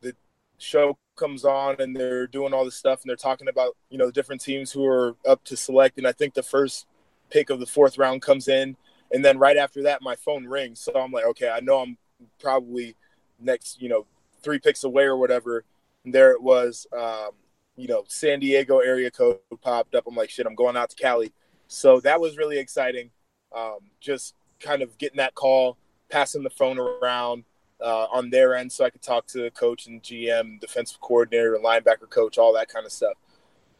the 0.00 0.14
show 0.58 0.98
comes 1.16 1.44
on 1.44 1.76
and 1.80 1.94
they're 1.94 2.26
doing 2.26 2.54
all 2.54 2.64
this 2.64 2.76
stuff 2.76 3.02
and 3.02 3.10
they're 3.10 3.16
talking 3.16 3.48
about 3.48 3.76
you 3.90 3.98
know 3.98 4.06
the 4.06 4.12
different 4.12 4.40
teams 4.40 4.72
who 4.72 4.86
are 4.86 5.16
up 5.28 5.44
to 5.44 5.56
select. 5.56 5.98
And 5.98 6.06
I 6.06 6.12
think 6.12 6.34
the 6.34 6.42
first 6.42 6.86
pick 7.30 7.50
of 7.50 7.60
the 7.60 7.66
fourth 7.66 7.98
round 7.98 8.22
comes 8.22 8.48
in, 8.48 8.76
and 9.12 9.24
then 9.24 9.38
right 9.38 9.56
after 9.56 9.82
that, 9.84 10.02
my 10.02 10.16
phone 10.16 10.46
rings. 10.46 10.80
So 10.80 10.92
I'm 10.94 11.12
like, 11.12 11.24
okay, 11.26 11.48
I 11.48 11.60
know 11.60 11.80
I'm 11.80 11.96
probably 12.40 12.96
next, 13.38 13.80
you 13.80 13.88
know, 13.88 14.06
three 14.42 14.58
picks 14.58 14.84
away 14.84 15.04
or 15.04 15.16
whatever. 15.16 15.64
And 16.04 16.14
there 16.14 16.32
it 16.32 16.42
was. 16.42 16.86
Um, 16.96 17.30
you 17.76 17.88
know, 17.88 18.04
San 18.08 18.40
Diego 18.40 18.78
area 18.78 19.10
code 19.10 19.38
popped 19.62 19.94
up. 19.94 20.06
I'm 20.06 20.14
like, 20.14 20.30
shit, 20.30 20.46
I'm 20.46 20.54
going 20.54 20.76
out 20.76 20.90
to 20.90 20.96
Cali. 20.96 21.32
So 21.66 22.00
that 22.00 22.20
was 22.20 22.36
really 22.36 22.58
exciting. 22.58 23.10
Um, 23.56 23.78
just 24.00 24.34
kind 24.60 24.82
of 24.82 24.96
getting 24.98 25.16
that 25.16 25.34
call, 25.34 25.76
passing 26.10 26.42
the 26.42 26.50
phone 26.50 26.78
around 26.78 27.44
uh, 27.80 28.06
on 28.12 28.30
their 28.30 28.54
end 28.54 28.70
so 28.70 28.84
I 28.84 28.90
could 28.90 29.02
talk 29.02 29.26
to 29.28 29.42
the 29.42 29.50
coach 29.50 29.86
and 29.86 30.02
GM, 30.02 30.60
defensive 30.60 31.00
coordinator, 31.00 31.58
linebacker 31.62 32.08
coach, 32.08 32.38
all 32.38 32.52
that 32.54 32.68
kind 32.68 32.84
of 32.84 32.92
stuff. 32.92 33.14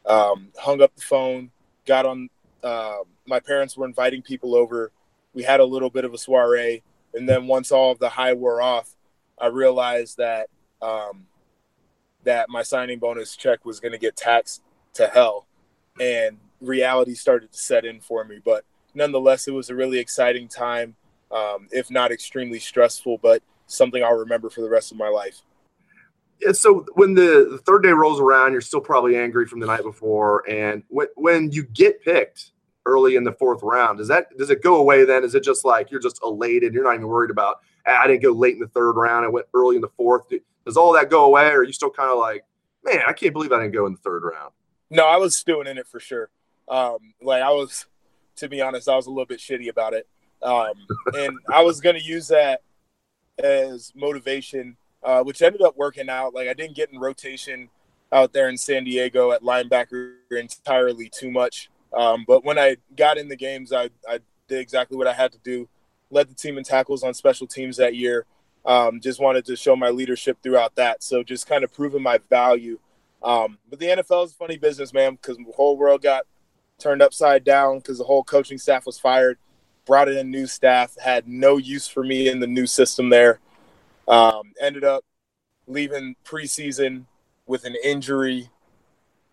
Um, 0.05 0.49
hung 0.57 0.81
up 0.81 0.95
the 0.95 1.01
phone, 1.01 1.51
got 1.85 2.05
on. 2.05 2.29
Uh, 2.63 2.99
my 3.27 3.39
parents 3.39 3.77
were 3.77 3.85
inviting 3.85 4.21
people 4.21 4.55
over. 4.55 4.91
We 5.33 5.43
had 5.43 5.59
a 5.59 5.65
little 5.65 5.89
bit 5.89 6.05
of 6.05 6.13
a 6.13 6.17
soiree. 6.17 6.83
And 7.13 7.27
then 7.27 7.47
once 7.47 7.71
all 7.71 7.91
of 7.91 7.99
the 7.99 8.09
high 8.09 8.33
wore 8.33 8.61
off, 8.61 8.95
I 9.39 9.47
realized 9.47 10.17
that 10.17 10.49
um, 10.81 11.25
that 12.23 12.49
my 12.49 12.63
signing 12.63 12.99
bonus 12.99 13.35
check 13.35 13.65
was 13.65 13.79
going 13.79 13.91
to 13.91 13.97
get 13.97 14.15
taxed 14.15 14.61
to 14.93 15.07
hell, 15.07 15.47
and 15.99 16.37
reality 16.59 17.13
started 17.13 17.51
to 17.51 17.57
set 17.57 17.85
in 17.85 17.99
for 17.99 18.23
me. 18.23 18.39
But 18.43 18.63
nonetheless, 18.93 19.47
it 19.47 19.51
was 19.51 19.69
a 19.69 19.75
really 19.75 19.99
exciting 19.99 20.47
time, 20.47 20.95
um, 21.31 21.67
if 21.71 21.89
not 21.89 22.11
extremely 22.11 22.59
stressful, 22.59 23.19
but 23.19 23.41
something 23.67 24.03
I'll 24.03 24.17
remember 24.17 24.49
for 24.49 24.61
the 24.61 24.69
rest 24.69 24.91
of 24.91 24.97
my 24.97 25.09
life. 25.09 25.41
Yeah, 26.39 26.53
so 26.53 26.85
when 26.93 27.13
the, 27.13 27.47
the 27.51 27.59
third 27.59 27.83
day 27.83 27.91
rolls 27.91 28.19
around, 28.19 28.51
you're 28.51 28.61
still 28.61 28.81
probably 28.81 29.15
angry 29.15 29.45
from 29.45 29.59
the 29.59 29.67
night 29.67 29.83
before, 29.83 30.47
and 30.49 30.83
when 30.89 31.07
when 31.15 31.51
you 31.51 31.63
get 31.63 32.03
picked 32.03 32.51
early 32.85 33.15
in 33.15 33.23
the 33.23 33.33
fourth 33.33 33.61
round, 33.63 33.97
does 33.97 34.07
that 34.07 34.35
does 34.37 34.49
it 34.49 34.61
go 34.61 34.77
away? 34.77 35.05
Then 35.05 35.23
is 35.23 35.35
it 35.35 35.43
just 35.43 35.65
like 35.65 35.91
you're 35.91 36.01
just 36.01 36.19
elated? 36.23 36.73
You're 36.73 36.83
not 36.83 36.95
even 36.95 37.07
worried 37.07 37.31
about 37.31 37.59
ah, 37.87 38.01
I 38.03 38.07
didn't 38.07 38.23
go 38.23 38.31
late 38.31 38.53
in 38.53 38.59
the 38.59 38.67
third 38.67 38.93
round. 38.93 39.25
I 39.25 39.29
went 39.29 39.47
early 39.53 39.75
in 39.75 39.81
the 39.81 39.89
fourth. 39.89 40.23
Does 40.65 40.77
all 40.77 40.93
that 40.93 41.09
go 41.09 41.25
away, 41.25 41.47
or 41.47 41.59
are 41.59 41.63
you 41.63 41.73
still 41.73 41.89
kind 41.89 42.11
of 42.11 42.19
like, 42.19 42.45
man, 42.83 43.01
I 43.07 43.13
can't 43.13 43.33
believe 43.33 43.51
I 43.51 43.59
didn't 43.59 43.73
go 43.73 43.85
in 43.85 43.93
the 43.93 43.99
third 43.99 44.23
round? 44.23 44.51
No, 44.89 45.07
I 45.07 45.17
was 45.17 45.35
still 45.35 45.61
in 45.61 45.77
it 45.77 45.87
for 45.87 45.99
sure. 45.99 46.29
Um, 46.67 47.13
like 47.21 47.41
I 47.41 47.49
was 47.49 47.87
to 48.37 48.49
be 48.49 48.61
honest, 48.61 48.89
I 48.89 48.95
was 48.95 49.07
a 49.07 49.09
little 49.09 49.25
bit 49.25 49.39
shitty 49.39 49.69
about 49.69 49.93
it. 49.93 50.07
Um, 50.41 50.73
and 51.13 51.37
I 51.51 51.61
was 51.61 51.79
going 51.81 51.95
to 51.95 52.03
use 52.03 52.27
that 52.29 52.61
as 53.37 53.91
motivation, 53.95 54.77
uh, 55.03 55.23
which 55.23 55.41
ended 55.41 55.61
up 55.61 55.77
working 55.77 56.09
out. 56.09 56.33
Like 56.33 56.47
I 56.47 56.53
didn't 56.53 56.75
get 56.75 56.91
in 56.91 56.99
rotation 56.99 57.69
out 58.11 58.33
there 58.33 58.49
in 58.49 58.57
San 58.57 58.83
Diego 58.83 59.31
at 59.31 59.41
linebacker 59.41 60.15
entirely 60.31 61.09
too 61.09 61.31
much. 61.31 61.69
Um, 61.93 62.23
but 62.27 62.43
when 62.45 62.57
I 62.57 62.77
got 62.95 63.17
in 63.17 63.27
the 63.27 63.35
games, 63.35 63.73
I, 63.73 63.89
I 64.07 64.19
did 64.47 64.59
exactly 64.59 64.97
what 64.97 65.07
I 65.07 65.13
had 65.13 65.31
to 65.33 65.39
do. 65.39 65.67
Led 66.09 66.29
the 66.29 66.35
team 66.35 66.57
in 66.57 66.63
tackles 66.63 67.03
on 67.03 67.13
special 67.13 67.47
teams 67.47 67.77
that 67.77 67.95
year. 67.95 68.25
Um, 68.65 68.99
just 69.01 69.19
wanted 69.19 69.45
to 69.45 69.55
show 69.55 69.75
my 69.75 69.89
leadership 69.89 70.37
throughout 70.43 70.75
that. 70.75 71.03
So 71.03 71.23
just 71.23 71.47
kind 71.47 71.63
of 71.63 71.73
proving 71.73 72.03
my 72.03 72.19
value. 72.29 72.79
Um, 73.23 73.57
but 73.69 73.79
the 73.79 73.87
NFL 73.87 74.25
is 74.25 74.31
a 74.31 74.35
funny 74.35 74.57
business, 74.57 74.93
man, 74.93 75.15
because 75.15 75.37
the 75.37 75.51
whole 75.55 75.77
world 75.77 76.01
got 76.01 76.25
turned 76.79 77.01
upside 77.01 77.43
down 77.43 77.77
because 77.77 77.97
the 77.97 78.03
whole 78.03 78.23
coaching 78.23 78.57
staff 78.57 78.85
was 78.85 78.99
fired. 78.99 79.37
Brought 79.85 80.09
in 80.09 80.29
new 80.29 80.45
staff, 80.45 80.95
had 80.99 81.27
no 81.27 81.57
use 81.57 81.87
for 81.87 82.03
me 82.03 82.29
in 82.29 82.39
the 82.39 82.47
new 82.47 82.67
system 82.67 83.09
there. 83.09 83.39
Um, 84.07 84.53
ended 84.59 84.83
up 84.83 85.03
leaving 85.67 86.15
preseason 86.23 87.05
with 87.47 87.65
an 87.65 87.75
injury. 87.83 88.49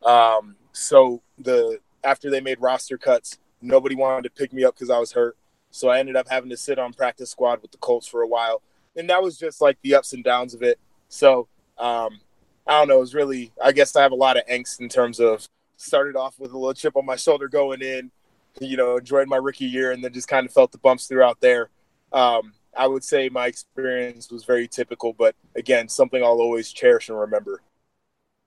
Um, 0.02 0.56
so 0.72 1.22
the 1.38 1.80
after 2.08 2.30
they 2.30 2.40
made 2.40 2.60
roster 2.60 2.96
cuts, 2.96 3.38
nobody 3.60 3.94
wanted 3.94 4.22
to 4.22 4.30
pick 4.30 4.52
me 4.52 4.64
up 4.64 4.74
because 4.74 4.88
I 4.88 4.98
was 4.98 5.12
hurt. 5.12 5.36
So 5.70 5.88
I 5.88 5.98
ended 5.98 6.16
up 6.16 6.26
having 6.28 6.48
to 6.48 6.56
sit 6.56 6.78
on 6.78 6.94
practice 6.94 7.30
squad 7.30 7.60
with 7.60 7.70
the 7.70 7.78
Colts 7.78 8.06
for 8.06 8.22
a 8.22 8.26
while, 8.26 8.62
and 8.96 9.10
that 9.10 9.22
was 9.22 9.38
just 9.38 9.60
like 9.60 9.76
the 9.82 9.94
ups 9.94 10.14
and 10.14 10.24
downs 10.24 10.54
of 10.54 10.62
it. 10.62 10.78
So 11.08 11.48
um, 11.76 12.20
I 12.66 12.78
don't 12.78 12.88
know. 12.88 12.96
It 12.96 13.00
was 13.00 13.14
really, 13.14 13.52
I 13.62 13.72
guess, 13.72 13.94
I 13.94 14.02
have 14.02 14.12
a 14.12 14.16
lot 14.16 14.38
of 14.38 14.46
angst 14.46 14.80
in 14.80 14.88
terms 14.88 15.20
of 15.20 15.46
started 15.76 16.16
off 16.16 16.40
with 16.40 16.52
a 16.52 16.58
little 16.58 16.72
chip 16.72 16.96
on 16.96 17.04
my 17.04 17.16
shoulder 17.16 17.46
going 17.46 17.82
in, 17.82 18.10
you 18.60 18.78
know, 18.78 18.96
enjoyed 18.96 19.28
my 19.28 19.36
rookie 19.36 19.66
year, 19.66 19.92
and 19.92 20.02
then 20.02 20.12
just 20.12 20.28
kind 20.28 20.46
of 20.46 20.52
felt 20.52 20.72
the 20.72 20.78
bumps 20.78 21.06
throughout 21.06 21.40
there. 21.40 21.68
Um, 22.12 22.54
I 22.76 22.86
would 22.86 23.04
say 23.04 23.28
my 23.28 23.46
experience 23.46 24.30
was 24.30 24.44
very 24.44 24.66
typical, 24.66 25.12
but 25.12 25.36
again, 25.54 25.88
something 25.88 26.22
I'll 26.22 26.40
always 26.40 26.72
cherish 26.72 27.10
and 27.10 27.18
remember. 27.18 27.60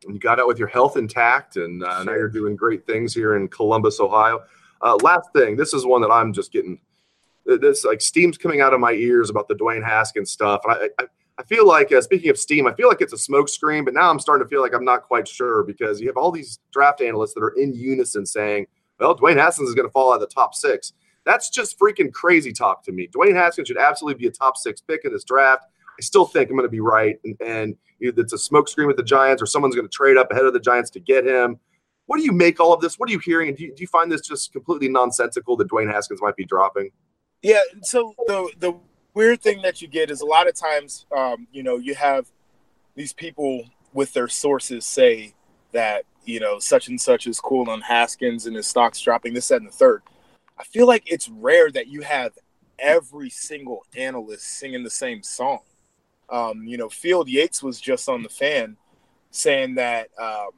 You 0.07 0.19
got 0.19 0.39
out 0.39 0.47
with 0.47 0.57
your 0.57 0.67
health 0.67 0.97
intact, 0.97 1.57
and 1.57 1.83
uh, 1.83 1.97
sure. 1.97 2.05
now 2.05 2.11
you're 2.13 2.29
doing 2.29 2.55
great 2.55 2.85
things 2.85 3.13
here 3.13 3.35
in 3.35 3.47
Columbus, 3.47 3.99
Ohio. 3.99 4.41
Uh, 4.81 4.97
last 5.03 5.29
thing, 5.33 5.55
this 5.55 5.73
is 5.73 5.85
one 5.85 6.01
that 6.01 6.09
I'm 6.09 6.33
just 6.33 6.51
getting 6.51 6.79
this 7.45 7.85
like 7.85 8.01
steam's 8.01 8.37
coming 8.37 8.61
out 8.61 8.73
of 8.73 8.79
my 8.79 8.91
ears 8.91 9.29
about 9.29 9.47
the 9.47 9.55
Dwayne 9.55 9.83
Haskins 9.83 10.31
stuff. 10.31 10.61
I, 10.65 10.89
I, 10.99 11.05
I 11.37 11.43
feel 11.43 11.67
like, 11.67 11.91
uh, 11.91 12.01
speaking 12.01 12.29
of 12.29 12.37
steam, 12.37 12.67
I 12.67 12.73
feel 12.73 12.87
like 12.87 13.01
it's 13.01 13.13
a 13.13 13.31
smokescreen, 13.31 13.83
but 13.83 13.93
now 13.93 14.09
I'm 14.09 14.19
starting 14.19 14.45
to 14.45 14.49
feel 14.49 14.61
like 14.61 14.73
I'm 14.75 14.85
not 14.85 15.03
quite 15.03 15.27
sure 15.27 15.63
because 15.63 15.99
you 15.99 16.07
have 16.07 16.17
all 16.17 16.31
these 16.31 16.59
draft 16.71 17.01
analysts 17.01 17.33
that 17.33 17.41
are 17.41 17.57
in 17.57 17.73
unison 17.73 18.25
saying, 18.25 18.67
well, 18.99 19.17
Dwayne 19.17 19.37
Haskins 19.37 19.69
is 19.69 19.75
going 19.75 19.87
to 19.87 19.91
fall 19.91 20.11
out 20.11 20.15
of 20.15 20.21
the 20.21 20.27
top 20.27 20.53
six. 20.53 20.93
That's 21.25 21.49
just 21.49 21.79
freaking 21.79 22.11
crazy 22.11 22.51
talk 22.51 22.83
to 22.83 22.91
me. 22.91 23.07
Dwayne 23.07 23.35
Haskins 23.35 23.67
should 23.67 23.77
absolutely 23.77 24.19
be 24.19 24.27
a 24.27 24.31
top 24.31 24.57
six 24.57 24.81
pick 24.81 25.01
in 25.03 25.11
this 25.11 25.23
draft. 25.23 25.65
I 25.99 26.01
still 26.01 26.25
think 26.25 26.49
I'm 26.49 26.55
going 26.55 26.67
to 26.67 26.71
be 26.71 26.79
right, 26.79 27.17
and, 27.23 27.35
and 27.41 27.75
it's 27.99 28.33
a 28.33 28.37
smokescreen 28.37 28.87
with 28.87 28.97
the 28.97 29.03
Giants, 29.03 29.41
or 29.41 29.45
someone's 29.45 29.75
going 29.75 29.87
to 29.87 29.91
trade 29.91 30.17
up 30.17 30.31
ahead 30.31 30.45
of 30.45 30.53
the 30.53 30.59
Giants 30.59 30.89
to 30.91 30.99
get 30.99 31.25
him. 31.25 31.59
What 32.07 32.17
do 32.17 32.23
you 32.23 32.31
make 32.31 32.59
all 32.59 32.73
of 32.73 32.81
this? 32.81 32.97
What 32.97 33.09
are 33.09 33.11
you 33.11 33.19
hearing? 33.19 33.49
And 33.49 33.57
do 33.57 33.63
you, 33.63 33.75
do 33.75 33.81
you 33.81 33.87
find 33.87 34.11
this 34.11 34.21
just 34.21 34.51
completely 34.51 34.89
nonsensical 34.89 35.55
that 35.57 35.69
Dwayne 35.69 35.91
Haskins 35.91 36.21
might 36.21 36.35
be 36.35 36.45
dropping? 36.45 36.89
Yeah. 37.41 37.61
So 37.83 38.13
the 38.27 38.51
the 38.59 38.75
weird 39.13 39.41
thing 39.41 39.61
that 39.61 39.81
you 39.81 39.87
get 39.87 40.11
is 40.11 40.21
a 40.21 40.25
lot 40.25 40.47
of 40.47 40.55
times, 40.55 41.05
um, 41.15 41.47
you 41.51 41.63
know, 41.63 41.77
you 41.77 41.95
have 41.95 42.27
these 42.95 43.13
people 43.13 43.65
with 43.93 44.13
their 44.13 44.27
sources 44.27 44.85
say 44.85 45.33
that 45.71 46.03
you 46.25 46.39
know 46.39 46.59
such 46.59 46.87
and 46.87 46.99
such 46.99 47.27
is 47.27 47.39
cool 47.39 47.69
on 47.69 47.81
Haskins 47.81 48.45
and 48.45 48.55
his 48.55 48.67
stocks 48.67 48.99
dropping 48.99 49.33
this, 49.33 49.47
that, 49.47 49.61
and 49.61 49.67
the 49.67 49.71
third. 49.71 50.01
I 50.57 50.63
feel 50.63 50.87
like 50.87 51.03
it's 51.05 51.29
rare 51.29 51.71
that 51.71 51.87
you 51.87 52.01
have 52.01 52.33
every 52.77 53.29
single 53.29 53.85
analyst 53.95 54.45
singing 54.45 54.83
the 54.83 54.89
same 54.89 55.23
song. 55.23 55.61
Um, 56.31 56.63
you 56.65 56.77
know, 56.77 56.89
Field 56.89 57.27
Yates 57.27 57.61
was 57.61 57.79
just 57.79 58.07
on 58.07 58.23
the 58.23 58.29
fan 58.29 58.77
saying 59.29 59.75
that 59.75 60.09
um, 60.19 60.49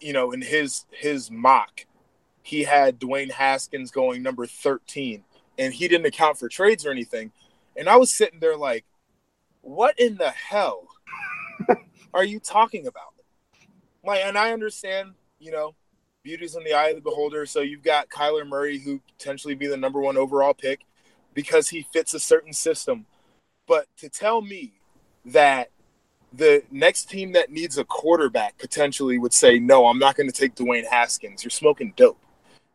you 0.00 0.12
know 0.12 0.32
in 0.32 0.42
his 0.42 0.84
his 0.90 1.30
mock 1.30 1.86
he 2.42 2.64
had 2.64 3.00
Dwayne 3.00 3.30
Haskins 3.30 3.90
going 3.90 4.22
number 4.22 4.46
13 4.46 5.22
and 5.58 5.72
he 5.72 5.88
didn't 5.88 6.06
account 6.06 6.38
for 6.38 6.48
trades 6.48 6.84
or 6.84 6.90
anything. 6.90 7.30
And 7.76 7.88
I 7.88 7.96
was 7.96 8.12
sitting 8.12 8.40
there 8.40 8.56
like, 8.56 8.84
what 9.60 9.98
in 9.98 10.16
the 10.16 10.30
hell 10.30 10.88
are 12.14 12.24
you 12.24 12.40
talking 12.40 12.86
about? 12.86 13.14
Like, 14.04 14.24
and 14.24 14.36
I 14.36 14.52
understand, 14.52 15.12
you 15.38 15.52
know, 15.52 15.74
beauty's 16.22 16.56
in 16.56 16.64
the 16.64 16.74
eye 16.74 16.88
of 16.88 16.96
the 16.96 17.00
beholder. 17.02 17.46
So 17.46 17.60
you've 17.60 17.82
got 17.84 18.08
Kyler 18.08 18.46
Murray, 18.46 18.78
who 18.78 19.00
potentially 19.18 19.54
be 19.54 19.68
the 19.68 19.76
number 19.76 20.00
one 20.00 20.16
overall 20.16 20.54
pick 20.54 20.80
because 21.34 21.68
he 21.68 21.86
fits 21.92 22.12
a 22.12 22.20
certain 22.20 22.52
system. 22.52 23.06
But 23.66 23.86
to 23.98 24.08
tell 24.08 24.42
me 24.42 24.72
that 25.26 25.70
the 26.32 26.62
next 26.70 27.10
team 27.10 27.32
that 27.32 27.50
needs 27.50 27.78
a 27.78 27.84
quarterback 27.84 28.58
potentially 28.58 29.18
would 29.18 29.34
say, 29.34 29.58
no, 29.58 29.86
I'm 29.86 29.98
not 29.98 30.16
going 30.16 30.30
to 30.30 30.34
take 30.34 30.54
Dwayne 30.54 30.86
Haskins. 30.88 31.44
You're 31.44 31.50
smoking 31.50 31.92
dope. 31.96 32.18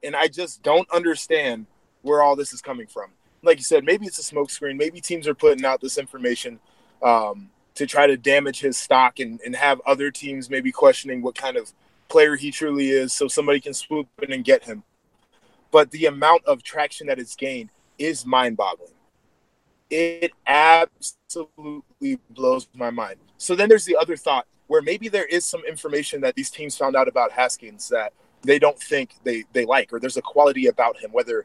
And 0.04 0.15
I 0.15 0.28
just 0.28 0.62
don't 0.62 0.89
understand 0.91 1.65
where 2.04 2.21
all 2.21 2.36
this 2.36 2.54
is 2.54 2.62
coming 2.62 2.88
from. 2.88 3.12
Like 3.41 3.58
you 3.58 3.63
said, 3.63 3.84
maybe 3.84 4.06
it's 4.06 4.19
a 4.19 4.36
smokescreen. 4.36 4.78
Maybe 4.78 5.02
teams 5.02 5.28
are 5.28 5.34
putting 5.34 5.65
out 5.65 5.82
this 5.82 5.97
information 5.97 6.60
um, 7.02 7.50
to 7.76 7.86
try 7.86 8.08
to 8.08 8.17
damage 8.17 8.60
his 8.60 8.78
stock 8.78 9.19
and, 9.19 9.39
and 9.45 9.56
have 9.56 9.82
other 9.86 10.12
teams 10.12 10.50
maybe 10.50 10.71
questioning 10.71 11.21
what 11.21 11.36
kind 11.36 11.58
of 11.58 11.71
player 12.10 12.36
he 12.36 12.52
truly 12.52 12.89
is 12.89 13.12
so 13.13 13.28
somebody 13.28 13.60
can 13.60 13.73
swoop 13.73 14.08
in 14.21 14.32
and 14.32 14.43
get 14.43 14.63
him. 14.63 14.84
But 15.71 15.91
the 15.91 16.06
amount 16.06 16.45
of 16.45 16.63
traction 16.63 17.08
that 17.08 17.19
it's 17.19 17.36
gained 17.36 17.69
is 17.97 18.26
mind 18.26 18.58
boggling. 18.58 18.93
It 19.89 20.32
absolutely 20.45 22.19
blows 22.30 22.67
my 22.73 22.89
mind. 22.89 23.17
So 23.38 23.56
then 23.56 23.69
there's 23.69 23.86
the 23.86 23.95
other 23.95 24.17
thought 24.17 24.47
where 24.67 24.82
maybe 24.82 25.08
there 25.08 25.26
is 25.26 25.45
some 25.45 25.62
information 25.65 26.21
that 26.21 26.36
these 26.36 26.50
teams 26.50 26.78
found 26.78 26.95
out 26.95 27.08
about 27.08 27.32
Haskins 27.32 27.88
that 27.89 28.12
they 28.41 28.60
don't 28.60 28.78
think 28.78 29.15
they, 29.23 29.45
they 29.54 29.65
like, 29.65 29.93
or 29.93 30.00
there's 30.00 30.17
a 30.17 30.21
quality 30.21 30.67
about 30.67 30.97
him, 30.97 31.12
whether 31.12 31.43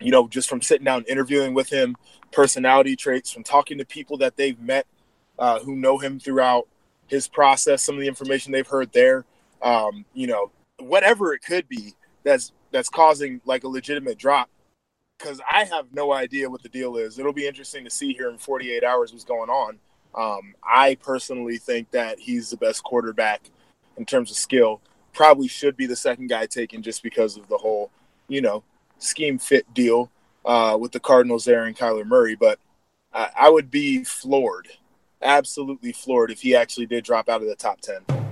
you 0.00 0.10
know, 0.10 0.28
just 0.28 0.48
from 0.48 0.60
sitting 0.60 0.84
down 0.84 1.04
interviewing 1.08 1.54
with 1.54 1.70
him, 1.70 1.96
personality 2.32 2.96
traits, 2.96 3.30
from 3.30 3.42
talking 3.42 3.78
to 3.78 3.84
people 3.84 4.18
that 4.18 4.36
they've 4.36 4.60
met 4.60 4.86
uh, 5.38 5.58
who 5.60 5.76
know 5.76 5.98
him 5.98 6.18
throughout 6.18 6.68
his 7.06 7.28
process, 7.28 7.82
some 7.82 7.94
of 7.94 8.00
the 8.00 8.08
information 8.08 8.52
they've 8.52 8.66
heard 8.66 8.92
there, 8.92 9.24
um, 9.62 10.04
you 10.12 10.26
know, 10.26 10.50
whatever 10.78 11.32
it 11.32 11.40
could 11.42 11.68
be 11.68 11.94
that's 12.24 12.52
that's 12.72 12.88
causing 12.88 13.40
like 13.44 13.64
a 13.64 13.68
legitimate 13.68 14.18
drop. 14.18 14.50
Because 15.18 15.40
I 15.50 15.64
have 15.64 15.92
no 15.92 16.12
idea 16.12 16.50
what 16.50 16.62
the 16.62 16.68
deal 16.68 16.96
is. 16.96 17.18
It'll 17.18 17.32
be 17.32 17.46
interesting 17.46 17.84
to 17.84 17.90
see 17.90 18.12
here 18.12 18.30
in 18.30 18.38
48 18.38 18.84
hours 18.84 19.12
what's 19.12 19.24
going 19.24 19.50
on. 19.50 19.78
Um, 20.14 20.54
I 20.62 20.96
personally 20.96 21.58
think 21.58 21.90
that 21.90 22.18
he's 22.18 22.50
the 22.50 22.56
best 22.56 22.82
quarterback 22.82 23.42
in 23.96 24.04
terms 24.04 24.30
of 24.30 24.36
skill. 24.36 24.80
Probably 25.12 25.48
should 25.48 25.76
be 25.76 25.86
the 25.86 25.96
second 25.96 26.28
guy 26.28 26.46
taken 26.46 26.82
just 26.82 27.02
because 27.02 27.36
of 27.36 27.48
the 27.48 27.56
whole, 27.56 27.90
you 28.28 28.40
know, 28.40 28.62
scheme 28.98 29.38
fit 29.38 29.72
deal 29.74 30.10
uh, 30.44 30.76
with 30.78 30.92
the 30.92 31.00
Cardinals 31.00 31.44
there 31.44 31.64
and 31.64 31.76
Kyler 31.76 32.06
Murray, 32.06 32.34
but 32.34 32.58
I, 33.12 33.30
I 33.36 33.50
would 33.50 33.70
be 33.70 34.04
floored, 34.04 34.68
absolutely 35.20 35.92
floored, 35.92 36.30
if 36.30 36.42
he 36.42 36.54
actually 36.54 36.86
did 36.86 37.04
drop 37.04 37.28
out 37.28 37.42
of 37.42 37.48
the 37.48 37.56
top 37.56 37.80
10. 37.80 38.25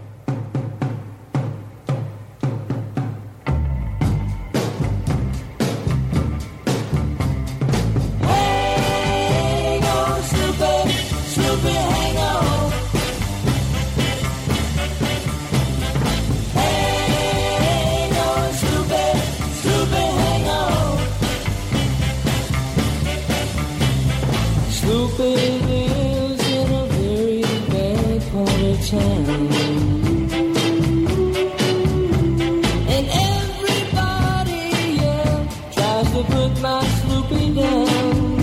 looping 37.08 37.54
down. 37.54 38.33